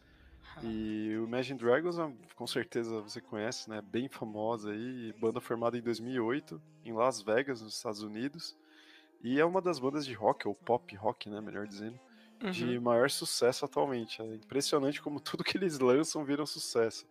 E 0.63 1.15
o 1.21 1.25
Imagine 1.25 1.59
Dragons, 1.59 1.99
é, 1.99 2.11
com 2.35 2.47
certeza 2.47 2.99
você 2.99 3.21
conhece, 3.21 3.69
né? 3.69 3.79
Bem 3.79 4.09
famosa 4.09 4.71
aí, 4.71 5.13
banda 5.21 5.39
formada 5.39 5.77
em 5.77 5.81
2008 5.83 6.59
em 6.83 6.93
Las 6.93 7.21
Vegas, 7.21 7.61
nos 7.61 7.75
Estados 7.75 8.01
Unidos. 8.01 8.57
E 9.23 9.39
é 9.39 9.45
uma 9.45 9.61
das 9.61 9.77
bandas 9.77 10.03
de 10.03 10.15
rock, 10.15 10.47
ou 10.47 10.55
pop 10.55 10.95
rock, 10.95 11.29
né? 11.29 11.39
Melhor 11.41 11.67
dizendo, 11.67 11.99
de 12.51 12.65
Uhum. 12.77 12.81
maior 12.81 13.07
sucesso 13.11 13.65
atualmente. 13.65 14.19
É 14.19 14.25
impressionante 14.35 14.99
como 14.99 15.19
tudo 15.21 15.43
que 15.43 15.55
eles 15.55 15.77
lançam 15.77 16.25
viram 16.25 16.45
sucesso. 16.47 17.05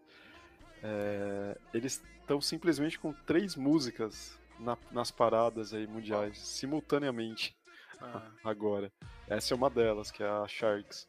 É, 0.82 1.56
eles 1.72 2.02
estão 2.20 2.40
simplesmente 2.40 2.98
com 2.98 3.12
três 3.12 3.54
músicas 3.54 4.36
na- 4.58 4.76
nas 4.90 5.12
paradas 5.12 5.72
aí 5.72 5.86
mundiais, 5.86 6.36
simultaneamente 6.38 7.56
Ah. 8.00 8.22
agora. 8.44 8.92
Essa 9.28 9.54
é 9.54 9.56
uma 9.56 9.70
delas, 9.70 10.10
que 10.10 10.22
é 10.22 10.26
a 10.28 10.46
Sharks. 10.46 11.08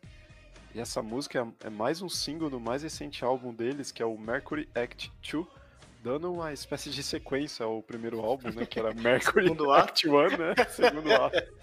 E 0.75 0.79
essa 0.79 1.01
música 1.01 1.39
é, 1.63 1.67
é 1.67 1.69
mais 1.69 2.01
um 2.01 2.09
single 2.09 2.49
do 2.49 2.59
mais 2.59 2.83
recente 2.83 3.23
álbum 3.23 3.53
deles, 3.53 3.91
que 3.91 4.01
é 4.01 4.05
o 4.05 4.17
Mercury 4.17 4.69
Act 4.75 5.11
2, 5.31 5.45
dando 6.03 6.31
uma 6.31 6.51
espécie 6.53 6.89
de 6.89 7.01
sequência 7.03 7.65
ao 7.65 7.81
primeiro 7.81 8.19
álbum, 8.19 8.49
né? 8.51 8.65
Que 8.65 8.79
era 8.79 8.93
Mercury 8.95 9.47
Segundo. 9.47 9.71
Act 9.71 10.07
1, 10.07 10.11
né? 10.37 10.55
Segundo 10.69 11.11
ato. 11.13 11.53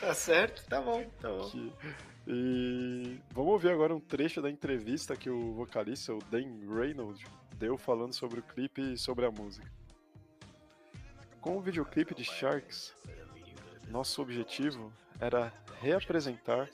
Tá 0.00 0.14
certo? 0.14 0.64
Tá 0.66 0.80
bom, 0.80 1.04
tá 1.20 1.28
bom. 1.28 1.50
Que- 1.50 1.72
E 2.26 3.18
vamos 3.32 3.52
ouvir 3.52 3.70
agora 3.70 3.94
um 3.94 4.00
trecho 4.00 4.40
da 4.40 4.50
entrevista 4.50 5.16
que 5.16 5.28
o 5.28 5.52
vocalista, 5.54 6.14
o 6.14 6.18
Dan 6.30 6.58
Reynolds, 6.74 7.22
deu 7.56 7.76
falando 7.76 8.12
sobre 8.12 8.40
o 8.40 8.42
clipe 8.42 8.92
e 8.94 8.98
sobre 8.98 9.26
a 9.26 9.30
música. 9.30 9.70
Com 11.40 11.56
o 11.56 11.60
videoclipe 11.60 12.14
de 12.14 12.24
Sharks, 12.24 12.94
nosso 13.92 14.22
objetivo 14.22 14.90
era 15.20 15.52
reapresentar 15.82 16.70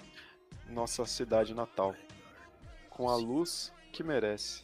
nossa 0.68 1.04
cidade 1.04 1.52
natal 1.52 1.92
com 2.88 3.08
a 3.08 3.16
luz 3.16 3.72
que 3.92 4.04
merece. 4.04 4.62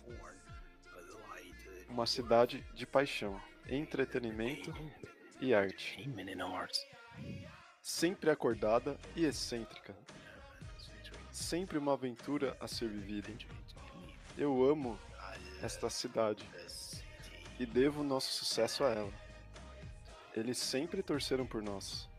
Uma 1.88 2.06
cidade 2.06 2.64
de 2.72 2.86
paixão, 2.86 3.42
entretenimento 3.68 4.72
e 5.40 5.52
arte. 5.52 6.08
Sempre 7.82 8.30
acordada 8.30 8.96
e 9.16 9.24
excêntrica. 9.24 9.92
Sempre 11.32 11.76
uma 11.76 11.94
aventura 11.94 12.56
a 12.60 12.68
ser 12.68 12.88
vivida. 12.88 13.32
Eu 14.38 14.64
amo 14.64 14.96
esta 15.60 15.90
cidade 15.90 16.48
e 17.58 17.66
devo 17.66 18.04
nosso 18.04 18.30
sucesso 18.32 18.84
a 18.84 18.90
ela. 18.90 19.12
Eles 20.36 20.58
sempre 20.58 21.02
torceram 21.02 21.44
por 21.44 21.60
nós. 21.60 22.13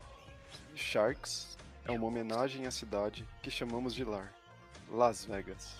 Sharks 0.76 1.56
é 1.84 1.92
uma 1.92 2.06
homenagem 2.06 2.66
à 2.66 2.70
cidade 2.70 3.26
que 3.42 3.50
chamamos 3.50 3.94
de 3.94 4.04
lar, 4.04 4.32
Las 4.90 5.24
Vegas. 5.24 5.76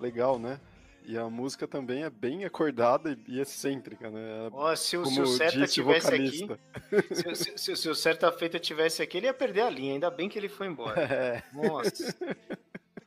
Legal, 0.00 0.38
né? 0.38 0.60
E 1.06 1.18
a 1.18 1.28
música 1.28 1.68
também 1.68 2.02
é 2.02 2.08
bem 2.10 2.44
acordada 2.46 3.16
e- 3.28 3.38
excêntrica, 3.38 4.08
né? 4.10 4.48
Ó, 4.52 4.74
se 4.74 4.96
o, 4.96 5.04
se 5.04 5.20
o 5.20 5.24
o 5.24 5.26
tivesse 5.26 5.62
aqui. 5.62 5.82
vocalista. 5.82 6.58
Se, 7.12 7.28
o- 7.28 7.36
se, 7.36 7.58
se- 7.58 7.76
se 7.76 7.88
o 7.90 7.94
Certa 7.94 8.32
Feita 8.32 8.58
tivesse 8.58 9.02
aqui, 9.02 9.18
ele 9.18 9.26
ia 9.26 9.34
perder 9.34 9.62
a 9.62 9.70
linha. 9.70 9.92
Ainda 9.92 10.10
bem 10.10 10.28
que 10.28 10.38
ele 10.38 10.48
foi 10.48 10.66
embora. 10.66 10.94
É. 11.04 11.42
Nossa. 11.52 12.14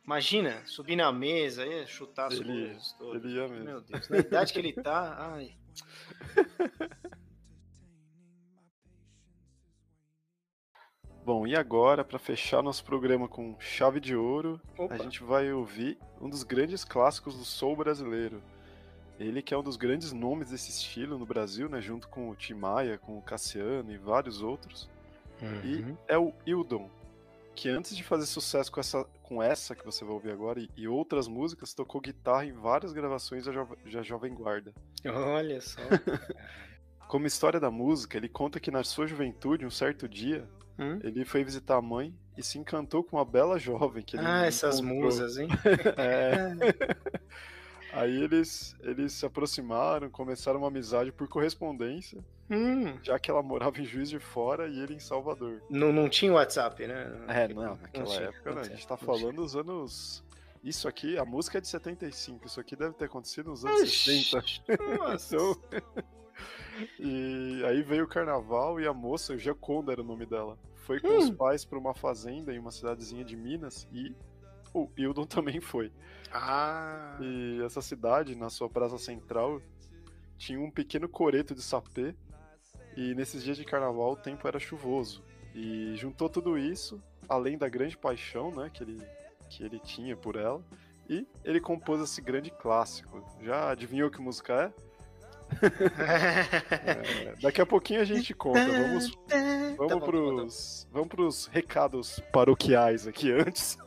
Imagina, 0.05 0.61
subir 0.65 0.95
na 0.95 1.11
mesa, 1.11 1.65
chutar 1.87 2.27
as 2.27 2.35
Ele- 2.35 2.67
coisas 2.67 2.91
todas. 2.93 3.23
ele 3.25 3.33
ia 3.35 3.47
mesmo. 3.47 3.65
Meu 3.65 3.81
Deus, 3.81 4.07
na 4.09 4.17
idade 4.19 4.53
que 4.53 4.59
ele 4.59 4.73
tá, 4.73 5.15
ai. 5.33 5.51
Bom, 11.27 11.45
e 11.45 11.57
agora, 11.57 12.05
para 12.05 12.17
fechar 12.17 12.63
nosso 12.63 12.85
programa 12.85 13.27
com 13.27 13.53
chave 13.59 13.99
de 13.99 14.15
ouro, 14.15 14.61
Opa. 14.77 14.93
a 14.93 14.97
gente 14.97 15.21
vai 15.21 15.51
ouvir 15.51 15.97
um 16.21 16.29
dos 16.29 16.41
grandes 16.41 16.85
clássicos 16.85 17.37
do 17.37 17.43
soul 17.43 17.75
brasileiro. 17.75 18.41
Ele 19.19 19.41
que 19.41 19.53
é 19.53 19.57
um 19.57 19.61
dos 19.61 19.75
grandes 19.75 20.13
nomes 20.13 20.51
desse 20.51 20.69
estilo 20.69 21.17
no 21.17 21.25
Brasil, 21.25 21.67
né, 21.67 21.81
junto 21.81 22.07
com 22.07 22.29
o 22.29 22.35
Tim 22.35 22.53
Maia, 22.53 22.97
com 22.97 23.17
o 23.17 23.21
Cassiano 23.21 23.91
e 23.91 23.97
vários 23.97 24.41
outros. 24.41 24.89
E 25.65 25.81
Uhum. 25.81 25.97
é 26.07 26.17
o 26.17 26.33
Hildon, 26.45 26.89
que 27.53 27.67
antes 27.67 27.93
de 27.97 28.05
fazer 28.05 28.25
sucesso 28.25 28.71
com 28.71 28.79
essa, 28.79 29.03
com 29.21 29.43
essa 29.43 29.75
que 29.75 29.83
você 29.83 30.05
vai 30.05 30.13
ouvir 30.13 30.31
agora 30.31 30.61
e, 30.61 30.69
e 30.77 30.87
outras 30.87 31.27
músicas, 31.27 31.73
tocou 31.73 31.99
guitarra 31.99 32.45
em 32.45 32.53
várias 32.53 32.93
gravações 32.93 33.43
da, 33.43 33.51
Jove- 33.51 33.75
da 33.91 34.01
Jovem 34.01 34.33
Guarda. 34.33 34.73
Olha 35.05 35.59
só. 35.59 35.81
Como 37.09 37.27
história 37.27 37.59
da 37.59 37.69
música, 37.69 38.15
ele 38.15 38.29
conta 38.29 38.61
que 38.61 38.71
na 38.71 38.83
sua 38.85 39.07
juventude, 39.07 39.65
um 39.65 39.69
certo 39.69 40.07
dia, 40.07 40.47
Hum? 40.79 40.99
ele 41.03 41.25
foi 41.25 41.43
visitar 41.43 41.77
a 41.77 41.81
mãe 41.81 42.13
e 42.37 42.43
se 42.43 42.59
encantou 42.59 43.03
com 43.03 43.17
uma 43.17 43.25
bela 43.25 43.57
jovem 43.57 44.03
que 44.03 44.15
ele 44.15 44.25
Ah, 44.25 44.45
essas 44.45 44.79
encontrou. 44.79 45.03
musas, 45.05 45.37
hein? 45.37 45.47
É. 45.97 46.53
Aí 47.93 48.21
eles, 48.21 48.75
eles 48.81 49.13
se 49.13 49.25
aproximaram, 49.25 50.09
começaram 50.09 50.59
uma 50.59 50.67
amizade 50.67 51.11
por 51.11 51.27
correspondência, 51.27 52.23
Hum, 52.49 52.97
já 53.03 53.17
que 53.19 53.29
ela 53.29 53.41
morava 53.43 53.81
em 53.81 53.85
Juiz 53.85 54.09
de 54.09 54.19
Fora 54.19 54.67
e 54.69 54.79
ele 54.79 54.93
em 54.93 54.99
Salvador. 54.99 55.61
não, 55.69 55.91
não 55.91 56.07
tinha 56.07 56.31
WhatsApp, 56.31 56.85
né? 56.87 57.11
É, 57.27 57.47
não, 57.49 57.75
naquela 57.75 58.05
tinha, 58.05 58.21
época, 58.27 58.49
não 58.51 58.55
né? 58.55 58.61
A 58.61 58.63
gente 58.69 58.87
tá 58.87 58.97
não 58.99 59.05
falando 59.05 59.35
dos 59.37 59.55
anos. 59.55 60.23
Isso 60.63 60.87
aqui, 60.87 61.17
a 61.17 61.25
música 61.25 61.57
é 61.57 61.61
de 61.61 61.67
75, 61.67 62.45
isso 62.47 62.59
aqui 62.59 62.75
deve 62.75 62.93
ter 62.93 63.05
acontecido 63.05 63.49
nos 63.49 63.65
anos 63.65 63.81
Ixi, 63.83 64.23
60. 64.31 64.77
Nossa. 64.97 65.35
Então, 65.35 65.57
e 66.99 67.63
aí 67.65 67.81
veio 67.81 68.03
o 68.05 68.07
carnaval 68.07 68.79
e 68.79 68.87
a 68.87 68.93
moça, 68.93 69.37
Gioconda 69.37 69.91
era 69.91 70.01
o 70.01 70.05
nome 70.05 70.25
dela, 70.25 70.57
foi 70.87 71.01
com 71.01 71.09
Hum. 71.09 71.17
os 71.17 71.29
pais 71.29 71.65
pra 71.65 71.77
uma 71.77 71.93
fazenda 71.93 72.53
em 72.53 72.59
uma 72.59 72.71
cidadezinha 72.71 73.25
de 73.25 73.35
Minas 73.35 73.85
e 73.91 74.15
o 74.73 74.89
Hildon 74.97 75.25
também 75.27 75.59
foi. 75.59 75.91
Ah, 76.31 77.17
E 77.21 77.61
essa 77.61 77.81
cidade, 77.81 78.35
na 78.37 78.49
sua 78.49 78.69
praça 78.69 78.97
central, 78.97 79.61
tinha 80.37 80.59
um 80.59 80.71
pequeno 80.71 81.09
coreto 81.09 81.53
de 81.53 81.61
sapê. 81.61 82.15
E 82.95 83.13
nesses 83.15 83.43
dias 83.43 83.57
de 83.57 83.65
carnaval 83.65 84.13
o 84.13 84.15
tempo 84.15 84.47
era 84.47 84.59
chuvoso. 84.59 85.21
E 85.53 85.93
juntou 85.97 86.29
tudo 86.29 86.57
isso, 86.57 87.01
além 87.27 87.57
da 87.57 87.67
grande 87.67 87.97
paixão 87.97 88.49
né, 88.55 88.69
que, 88.73 88.81
ele, 88.83 88.97
que 89.49 89.63
ele 89.63 89.79
tinha 89.79 90.15
por 90.15 90.37
ela. 90.37 90.63
E 91.09 91.27
ele 91.43 91.59
compôs 91.59 91.99
esse 92.01 92.21
grande 92.21 92.49
clássico. 92.49 93.21
Já 93.41 93.71
adivinhou 93.71 94.09
que 94.09 94.21
música 94.21 94.53
é? 94.53 94.73
É, 95.99 97.33
daqui 97.41 97.61
a 97.61 97.65
pouquinho 97.65 98.01
a 98.01 98.05
gente 98.05 98.33
conta. 98.33 98.59
Vamos, 98.65 99.15
vamos, 99.27 99.77
Tá 99.77 99.83
bom, 99.83 99.87
tá 99.87 99.87
bom, 99.87 99.87
tá 99.87 99.95
bom. 99.95 100.05
pros, 100.05 100.87
vamos 100.91 101.07
pros 101.07 101.45
recados 101.47 102.19
paroquiais 102.31 103.07
aqui 103.07 103.31
antes. 103.31 103.77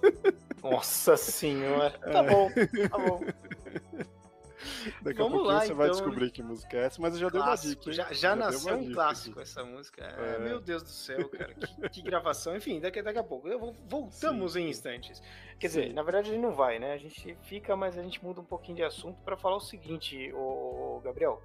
Nossa 0.62 1.16
senhora. 1.16 1.90
Tá 1.90 2.22
bom, 2.22 2.50
tá 2.90 2.98
bom. 2.98 3.20
Daqui 5.02 5.18
Vamos 5.18 5.32
a 5.32 5.36
pouquinho 5.36 5.44
lá, 5.54 5.60
você 5.66 5.74
vai 5.74 5.88
então. 5.88 5.98
descobrir 6.00 6.30
que 6.30 6.42
música 6.42 6.76
é 6.76 6.84
essa, 6.86 7.00
mas 7.00 7.14
eu 7.14 7.20
já 7.20 7.28
dei 7.28 7.40
uma 7.40 7.54
dica. 7.56 7.92
Já, 7.92 8.12
já 8.12 8.34
dei 8.34 8.44
nasceu 8.44 8.76
um 8.76 8.80
dica 8.82 8.94
clássico 8.94 9.40
aqui. 9.40 9.48
essa 9.48 9.64
música. 9.64 10.04
É. 10.04 10.36
É, 10.36 10.38
Meu 10.38 10.60
Deus 10.60 10.82
do 10.82 10.88
céu, 10.90 11.28
cara. 11.30 11.54
Que, 11.54 11.88
que 11.88 12.02
gravação. 12.02 12.56
Enfim, 12.56 12.80
daqui, 12.80 13.00
daqui 13.02 13.18
a 13.18 13.24
pouco. 13.24 13.48
Eu 13.48 13.74
voltamos 13.88 14.56
em 14.56 14.68
instantes. 14.68 15.22
Quer 15.58 15.66
dizer, 15.68 15.88
Sim. 15.88 15.92
na 15.94 16.02
verdade 16.02 16.30
a 16.30 16.32
gente 16.34 16.42
não 16.42 16.52
vai, 16.52 16.78
né? 16.78 16.92
A 16.92 16.98
gente 16.98 17.36
fica, 17.42 17.74
mas 17.76 17.96
a 17.98 18.02
gente 18.02 18.22
muda 18.24 18.40
um 18.40 18.44
pouquinho 18.44 18.76
de 18.76 18.82
assunto 18.82 19.20
para 19.22 19.36
falar 19.36 19.56
o 19.56 19.60
seguinte, 19.60 20.32
ô, 20.32 21.00
Gabriel. 21.04 21.42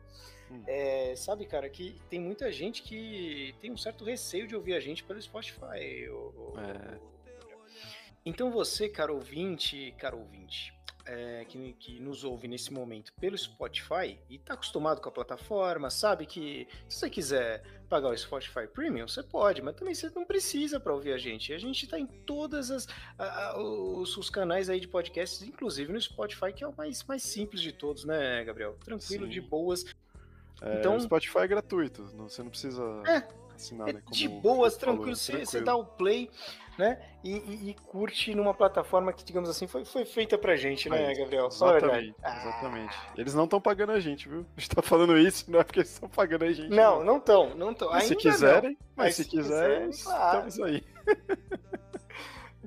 Hum. 0.51 0.63
É, 0.67 1.15
sabe, 1.15 1.45
cara, 1.45 1.67
que 1.69 1.99
tem 2.09 2.19
muita 2.19 2.51
gente 2.51 2.83
que 2.83 3.55
tem 3.59 3.71
um 3.71 3.77
certo 3.77 4.05
receio 4.05 4.47
de 4.47 4.55
ouvir 4.55 4.75
a 4.75 4.79
gente 4.79 5.03
pelo 5.03 5.19
Spotify. 5.21 6.07
ô- 6.09 6.53
ô- 6.53 6.59
É. 6.59 6.99
Então 8.25 8.51
você, 8.51 8.89
cara 8.89 9.13
ouvinte, 9.13 9.93
cara 9.97 10.15
ouvinte, 10.15 10.73
é, 11.05 11.45
que, 11.45 11.73
que 11.73 11.99
nos 11.99 12.23
ouve 12.23 12.47
nesse 12.47 12.73
momento 12.73 13.13
pelo 13.13 13.37
Spotify 13.37 14.17
e 14.29 14.39
tá 14.39 14.55
acostumado 14.55 14.99
com 15.01 15.09
a 15.09 15.11
plataforma, 15.11 15.89
sabe 15.89 16.25
que 16.25 16.67
se 16.89 16.99
você 16.99 17.09
quiser 17.09 17.63
pagar 17.87 18.09
o 18.09 18.17
Spotify 18.17 18.65
Premium, 18.67 19.07
você 19.07 19.21
pode, 19.21 19.61
mas 19.61 19.75
também 19.75 19.93
você 19.93 20.09
não 20.15 20.25
precisa 20.25 20.79
para 20.79 20.93
ouvir 20.93 21.13
a 21.13 21.17
gente. 21.17 21.53
A 21.53 21.57
gente 21.59 21.85
tá 21.87 21.99
em 21.99 22.07
todas 22.07 22.71
as 22.71 22.87
a- 23.19 23.49
a- 23.51 23.57
os, 23.61 24.17
os 24.17 24.29
canais 24.29 24.69
aí 24.69 24.79
de 24.79 24.87
podcasts, 24.87 25.43
inclusive 25.43 25.93
no 25.93 26.01
Spotify, 26.01 26.51
que 26.51 26.63
é 26.63 26.67
o 26.67 26.75
mais, 26.75 27.03
mais 27.03 27.21
simples 27.21 27.61
de 27.61 27.71
todos, 27.71 28.03
né, 28.03 28.43
Gabriel? 28.43 28.75
Tranquilo, 28.83 29.25
Sim. 29.25 29.31
de 29.31 29.41
boas. 29.41 29.85
É, 30.61 30.79
Então- 30.79 30.95
o 30.95 30.99
Spotify 31.01 31.39
é 31.39 31.47
gratuito, 31.47 32.03
você 32.07 32.41
não 32.41 32.49
precisa 32.49 32.81
É, 33.05 33.27
assinar, 33.53 33.89
É 33.89 33.93
né? 33.93 34.01
de 34.11 34.27
como 34.27 34.41
boas, 34.41 34.73
você 34.73 34.79
falou, 34.79 34.95
tranquilo. 34.95 35.15
Você, 35.15 35.31
você 35.33 35.37
tranquilo. 35.59 35.65
dá 35.65 35.75
o 35.75 35.85
play, 35.85 36.31
né? 36.77 37.01
E, 37.23 37.31
e- 37.37 37.69
e 37.69 37.73
curte 37.73 38.33
numa 38.35 38.53
plataforma 38.53 39.11
que, 39.13 39.23
digamos 39.23 39.49
assim, 39.49 39.67
foi, 39.67 39.85
foi 39.85 40.05
feita 40.05 40.37
pra 40.37 40.55
gente, 40.55 40.89
né, 40.89 41.07
Aí, 41.07 41.15
Gabriel? 41.17 41.49
Verdade. 41.49 42.13
Exatamente, 42.13 42.15
exatamente. 42.23 42.97
Eles 43.17 43.33
não 43.33 43.45
estão 43.45 43.61
pagando 43.61 43.91
a 43.93 43.99
gente, 43.99 44.27
viu? 44.29 44.45
A 44.55 44.59
gente 44.59 44.69
tá 44.75 44.81
falando 44.81 45.17
isso, 45.17 45.49
não 45.49 45.59
é 45.59 45.63
porque 45.63 45.79
eles 45.79 45.91
estão 45.91 46.09
pagando 46.09 46.43
a 46.45 46.51
gente. 46.51 46.69
Não, 46.69 47.03
não 47.03 47.17
estão, 47.17 47.55
não 47.55 47.71
estão. 47.71 47.89
Mas 47.89 48.05
se 48.05 48.15
quiserem, 48.15 48.71
não. 48.71 48.77
mas, 48.95 49.15
se, 49.15 49.25
quiserem, 49.25 49.89
claro. 49.91 50.47
estamos 50.47 50.59
aí. 50.61 50.83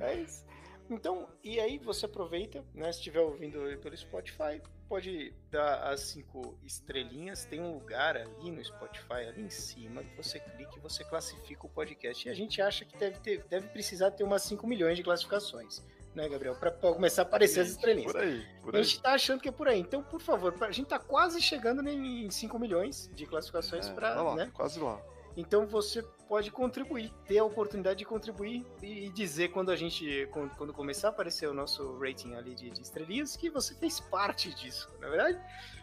É 0.00 0.14
isso. 0.14 0.44
Então, 0.88 1.28
e 1.42 1.58
aí 1.60 1.76
você 1.78 2.06
aproveita, 2.06 2.64
né? 2.74 2.90
Se 2.92 2.98
estiver 2.98 3.20
ouvindo 3.20 3.58
pelo 3.78 3.96
Spotify, 3.96 4.62
pode 4.88 5.32
dar 5.50 5.90
as 5.92 6.00
cinco 6.00 6.58
estrelinhas. 6.64 7.44
Tem 7.44 7.60
um 7.60 7.74
lugar 7.74 8.16
ali 8.16 8.50
no 8.50 8.64
Spotify, 8.64 9.26
ali 9.28 9.42
em 9.42 9.50
cima, 9.50 10.02
que 10.02 10.16
você 10.16 10.40
clica 10.40 10.72
e 10.76 10.80
você 10.80 11.04
classifica 11.04 11.66
o 11.66 11.68
podcast. 11.68 12.26
E 12.26 12.30
a 12.30 12.34
gente 12.34 12.60
acha 12.62 12.84
que 12.84 12.96
deve, 12.96 13.18
ter, 13.20 13.44
deve 13.44 13.68
precisar 13.68 14.10
ter 14.12 14.24
umas 14.24 14.42
5 14.42 14.66
milhões 14.66 14.96
de 14.96 15.02
classificações, 15.02 15.84
né, 16.14 16.28
Gabriel? 16.28 16.54
Para 16.56 16.70
começar 16.70 17.22
a 17.22 17.24
aparecer 17.24 17.60
as 17.60 17.68
estrelinhas. 17.70 18.10
Por 18.12 18.20
aí, 18.20 18.46
por 18.62 18.74
A 18.74 18.78
aí. 18.78 18.84
gente 18.84 19.02
tá 19.02 19.12
achando 19.12 19.40
que 19.40 19.48
é 19.48 19.52
por 19.52 19.68
aí. 19.68 19.78
Então, 19.80 20.02
por 20.02 20.20
favor, 20.20 20.54
a 20.62 20.70
gente 20.72 20.86
tá 20.88 20.98
quase 20.98 21.40
chegando 21.40 21.86
em 21.88 22.30
5 22.30 22.58
milhões 22.58 23.10
de 23.14 23.26
classificações 23.26 23.86
É, 23.88 23.92
para, 23.92 24.14
tá 24.14 24.34
né? 24.34 24.50
quase 24.54 24.80
lá. 24.80 25.00
Então 25.38 25.68
você 25.68 26.02
pode 26.28 26.50
contribuir, 26.50 27.12
ter 27.24 27.38
a 27.38 27.44
oportunidade 27.44 28.00
de 28.00 28.04
contribuir 28.04 28.66
e 28.82 29.06
e 29.06 29.08
dizer 29.10 29.50
quando 29.50 29.70
a 29.70 29.76
gente, 29.76 30.28
quando, 30.32 30.50
quando 30.56 30.74
começar 30.74 31.08
a 31.08 31.10
aparecer 31.10 31.48
o 31.48 31.54
nosso 31.54 31.96
rating 31.98 32.34
ali 32.34 32.56
de, 32.56 32.68
de 32.70 32.82
estrelinhas, 32.82 33.36
que 33.36 33.48
você 33.48 33.72
fez 33.76 34.00
parte 34.00 34.52
disso, 34.52 34.90
não 35.00 35.06
é 35.06 35.10
verdade? 35.10 35.40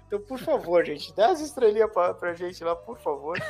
Então, 0.07 0.21
por 0.21 0.37
favor, 0.39 0.85
gente, 0.85 1.13
dá 1.15 1.31
as 1.31 1.39
estrelinhas 1.41 1.91
pra, 1.91 2.13
pra 2.13 2.33
gente 2.35 2.63
lá, 2.63 2.75
por 2.75 2.97
favor. 2.97 3.37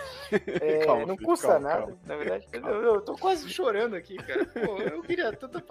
É, 0.61 0.85
Calma, 0.85 1.05
não 1.05 1.15
filho, 1.15 1.27
custa 1.27 1.47
calma, 1.49 1.69
nada, 1.69 1.81
calma. 1.87 1.99
na 2.05 2.15
verdade. 2.15 2.47
Eu, 2.51 2.63
eu 2.83 3.01
tô 3.01 3.15
quase 3.17 3.47
chorando 3.49 3.95
aqui, 3.95 4.15
cara. 4.17 4.45
Pô, 4.47 4.81
eu 4.81 5.01
queria 5.03 5.31
tanto 5.33 5.61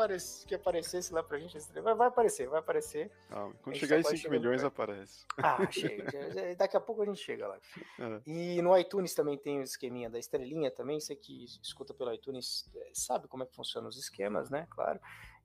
que 0.46 0.54
aparecesse 0.54 1.12
lá 1.12 1.22
pra 1.22 1.38
gente. 1.38 1.56
Mas 1.82 1.96
vai 1.96 2.06
aparecer, 2.08 2.48
vai 2.48 2.60
aparecer. 2.60 3.10
Calma, 3.28 3.54
Quando 3.62 3.76
chegar 3.76 3.96
só 3.96 4.00
em 4.00 4.02
vai 4.02 4.12
5 4.16 4.22
chegando 4.22 4.40
milhões 4.40 4.60
perto. 4.62 4.72
aparece. 4.72 5.24
Ah, 5.38 5.70
chega. 5.70 6.54
Daqui 6.56 6.76
a 6.76 6.80
pouco 6.80 7.02
a 7.02 7.04
gente 7.06 7.18
chega 7.20 7.48
lá. 7.48 7.58
É. 7.98 8.20
E 8.26 8.62
no 8.62 8.76
iTunes 8.78 9.12
também 9.14 9.36
tem 9.36 9.58
o 9.58 9.62
esqueminha 9.62 10.08
da 10.08 10.18
estrelinha 10.18 10.70
também. 10.70 11.00
Você 11.00 11.16
que 11.16 11.44
escuta 11.62 11.92
pelo 11.92 12.12
iTunes 12.14 12.70
eh, 12.76 12.90
sabe 12.92 13.26
como 13.26 13.42
é 13.42 13.46
que 13.46 13.54
funcionam 13.56 13.88
os 13.88 13.98
esquemas, 13.98 14.48
né? 14.50 14.66
Claro. 14.70 15.00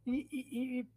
E, 0.05 0.27
e- 0.31 0.79
e, 0.81 0.87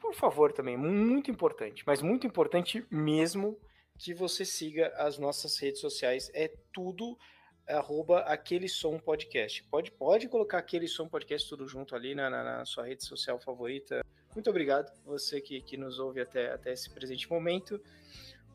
por 0.00 0.14
favor 0.14 0.52
também, 0.52 0.76
muito 0.76 1.30
importante, 1.30 1.82
mas 1.86 2.00
muito 2.00 2.26
importante 2.26 2.86
mesmo 2.90 3.58
que 3.98 4.14
você 4.14 4.44
siga 4.44 4.88
as 4.96 5.18
nossas 5.18 5.58
redes 5.58 5.80
sociais. 5.80 6.30
É 6.32 6.48
tudo 6.72 7.18
arroba 7.66 8.20
aquele 8.20 8.68
som 8.68 8.98
podcast. 8.98 9.62
Pode, 9.64 9.90
pode 9.90 10.28
colocar 10.28 10.58
aquele 10.58 10.88
som 10.88 11.06
podcast 11.08 11.46
tudo 11.48 11.66
junto 11.68 11.94
ali 11.94 12.14
na, 12.14 12.30
na- 12.30 12.44
na 12.44 12.64
sua 12.64 12.86
rede 12.86 13.04
social 13.04 13.38
favorita. 13.38 14.02
Muito 14.34 14.48
obrigado, 14.48 14.90
você 15.04 15.40
que, 15.40 15.60
que 15.60 15.76
nos 15.76 15.98
ouve 15.98 16.20
até, 16.20 16.52
até 16.52 16.72
esse 16.72 16.88
presente 16.88 17.28
momento. 17.28 17.80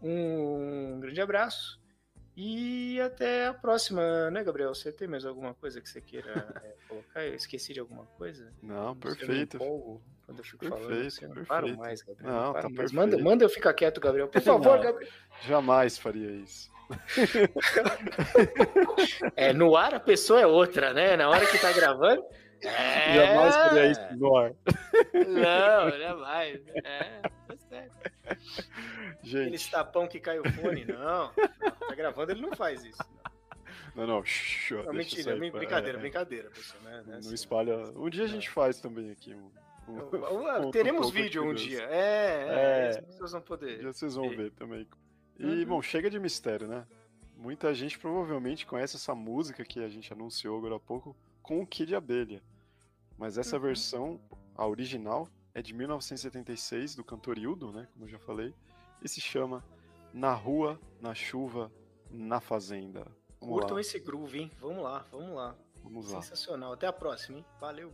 Um 0.01 0.99
grande 0.99 1.21
abraço 1.21 1.79
e 2.35 2.99
até 3.01 3.47
a 3.47 3.53
próxima, 3.53 4.31
né, 4.31 4.43
Gabriel? 4.43 4.73
Você 4.73 4.91
tem 4.91 5.07
mais 5.07 5.25
alguma 5.25 5.53
coisa 5.53 5.79
que 5.79 5.89
você 5.89 6.01
queira 6.01 6.31
é, 6.63 6.73
colocar? 6.87 7.23
Eu 7.25 7.35
esqueci 7.35 7.73
de 7.73 7.79
alguma 7.79 8.05
coisa? 8.17 8.51
Não, 8.61 8.95
perfeito. 8.95 9.57
empolgo 9.57 10.01
Quando 10.25 10.39
eu 10.39 10.43
fico 10.43 10.67
falando, 10.67 10.87
Perfeito, 10.87 11.11
você 11.11 11.27
não 11.27 11.33
perfeito. 11.35 11.47
para 11.47 11.75
mais, 11.75 12.01
Gabriel. 12.01 12.31
Não, 12.33 12.51
para 12.53 12.61
tá 12.61 12.69
mais. 12.69 12.77
perfeito. 12.77 12.95
Manda, 12.95 13.17
manda 13.23 13.45
eu 13.45 13.49
ficar 13.49 13.73
quieto, 13.73 14.01
Gabriel. 14.01 14.27
Por 14.27 14.39
favor, 14.41 14.77
Não. 14.77 14.83
Gabriel. 14.83 15.11
Jamais 15.41 15.97
faria 15.97 16.31
isso. 16.31 16.71
É, 19.35 19.53
no 19.53 19.75
ar 19.75 19.93
a 19.95 19.99
pessoa 19.99 20.41
é 20.41 20.45
outra, 20.45 20.93
né? 20.93 21.15
Na 21.15 21.29
hora 21.29 21.45
que 21.45 21.57
tá 21.57 21.71
gravando. 21.71 22.23
É... 22.61 23.15
Jamais 23.15 23.55
faria 23.55 23.91
isso 23.91 24.01
no 24.17 24.35
ar. 24.37 24.53
Não, 25.13 25.97
jamais. 25.97 26.61
É, 26.83 27.21
mistério. 27.81 27.91
Gente, 29.23 29.47
Aquele 29.55 29.71
tapão 29.71 30.07
que 30.07 30.19
cai 30.19 30.39
o 30.39 30.43
fone, 30.53 30.85
não. 30.85 31.31
não, 31.59 31.71
Tá 31.87 31.95
gravando, 31.95 32.31
ele 32.31 32.41
não 32.41 32.55
faz 32.55 32.83
isso. 32.83 33.01
não, 33.95 34.05
não, 34.07 34.15
Não, 34.17 34.21
deixa 34.21 34.75
isso 35.19 35.29
mentira, 35.29 35.51
pá, 35.51 35.57
brincadeira, 35.57 35.97
é, 35.97 36.01
brincadeira, 36.01 36.49
pessoal. 36.49 36.83
Né? 36.83 36.91
Não 36.91 36.99
é 36.99 37.05
Não 37.13 37.19
assim, 37.19 37.33
espalha. 37.33 37.77
Um 37.95 38.09
dia 38.09 38.23
a 38.23 38.27
gente 38.27 38.49
faz 38.49 38.79
também 38.79 39.11
aqui. 39.11 39.33
Um, 39.33 39.51
um- 39.87 40.09
não. 40.11 40.67
um- 40.67 40.71
Teremos 40.71 41.09
vídeo 41.11 41.43
um 41.43 41.53
dia. 41.53 41.83
É, 41.83 42.47
é, 42.47 42.89
É. 42.97 43.01
pessoas 43.01 43.31
vão 43.31 43.41
Um 43.41 43.43
poder. 43.43 43.79
dia 43.79 43.93
vocês 43.93 44.15
vão 44.15 44.29
ver. 44.29 44.35
ver 44.37 44.51
também. 44.51 44.87
E, 45.39 45.45
Uhum. 45.45 45.65
bom, 45.65 45.81
chega 45.81 46.09
de 46.09 46.19
mistério, 46.19 46.67
né? 46.67 46.85
Muita 47.35 47.73
gente 47.73 47.97
provavelmente 47.99 48.65
conhece 48.65 48.95
essa 48.95 49.13
música 49.15 49.65
que 49.65 49.83
a 49.83 49.89
gente 49.89 50.13
anunciou 50.13 50.57
agora 50.57 50.75
há 50.75 50.79
pouco 50.79 51.15
com 51.41 51.61
o 51.61 51.67
Kid 51.67 51.93
Abelha. 51.95 52.41
Mas 53.17 53.37
essa 53.37 53.57
Uhum. 53.57 53.61
versão, 53.63 54.21
a 54.55 54.65
original, 54.67 55.27
é 55.53 55.61
de 55.61 55.73
1976, 55.73 56.95
do 56.95 57.03
cantor 57.03 57.37
Hildo, 57.37 57.71
né? 57.71 57.87
Como 57.93 58.05
eu 58.05 58.09
já 58.09 58.19
falei. 58.19 58.53
E 59.01 59.07
se 59.07 59.21
chama 59.21 59.63
Na 60.13 60.33
Rua, 60.33 60.79
na 60.99 61.13
Chuva, 61.13 61.71
na 62.09 62.39
Fazenda. 62.39 63.05
Vamos 63.39 63.59
Curtam 63.59 63.75
lá, 63.75 63.81
esse 63.81 63.99
groove, 63.99 64.39
hein? 64.39 64.51
Vamos 64.59 64.83
lá, 64.83 65.05
vamos 65.11 65.35
lá. 65.35 65.55
vamos 65.83 66.11
lá. 66.11 66.21
Sensacional. 66.21 66.73
Até 66.73 66.87
a 66.87 66.93
próxima, 66.93 67.39
hein? 67.39 67.45
Valeu. 67.59 67.93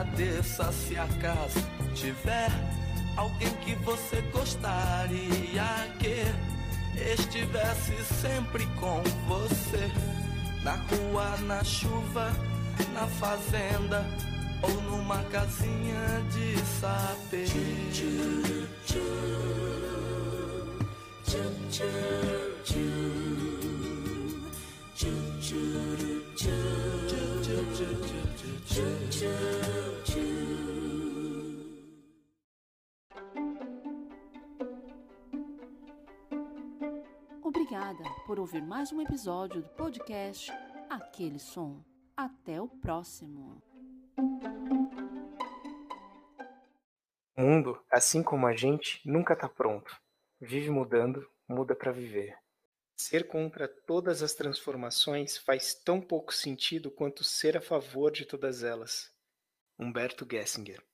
Agradeça 0.00 0.72
se 0.72 0.96
acaso 0.96 1.60
tiver 1.94 2.50
alguém 3.16 3.50
que 3.64 3.74
você 3.84 4.22
gostaria 4.32 5.64
que 5.98 6.24
estivesse 7.12 7.92
sempre 8.20 8.66
com 8.78 9.02
você 9.26 9.90
na 10.62 10.74
rua, 10.74 11.36
na 11.46 11.62
chuva, 11.64 12.30
na 12.94 13.06
fazenda 13.06 14.04
ou 14.62 14.82
numa 14.82 15.22
casinha 15.24 16.22
de 16.30 16.58
saber. 16.80 17.48
Obrigada 37.42 38.04
por 38.26 38.38
ouvir 38.38 38.62
mais 38.62 38.92
um 38.92 39.00
episódio 39.00 39.62
do 39.62 39.68
podcast 39.70 40.52
Aquele 40.90 41.38
Som. 41.38 41.82
Até 42.14 42.60
o 42.60 42.68
próximo. 42.68 43.62
O 47.34 47.40
mundo, 47.40 47.82
assim 47.90 48.22
como 48.22 48.46
a 48.46 48.54
gente, 48.54 49.00
nunca 49.08 49.34
tá 49.34 49.48
pronto. 49.48 49.98
Vive 50.38 50.68
mudando, 50.68 51.26
muda 51.48 51.74
para 51.74 51.92
viver. 51.92 52.36
Ser 53.00 53.26
contra 53.26 53.66
todas 53.66 54.22
as 54.22 54.34
transformações 54.34 55.38
faz 55.38 55.72
tão 55.72 56.02
pouco 56.02 56.34
sentido 56.34 56.90
quanto 56.90 57.24
ser 57.24 57.56
a 57.56 57.60
favor 57.60 58.12
de 58.12 58.26
todas 58.26 58.62
elas. 58.62 59.10
Humberto 59.78 60.28
Gessinger 60.30 60.84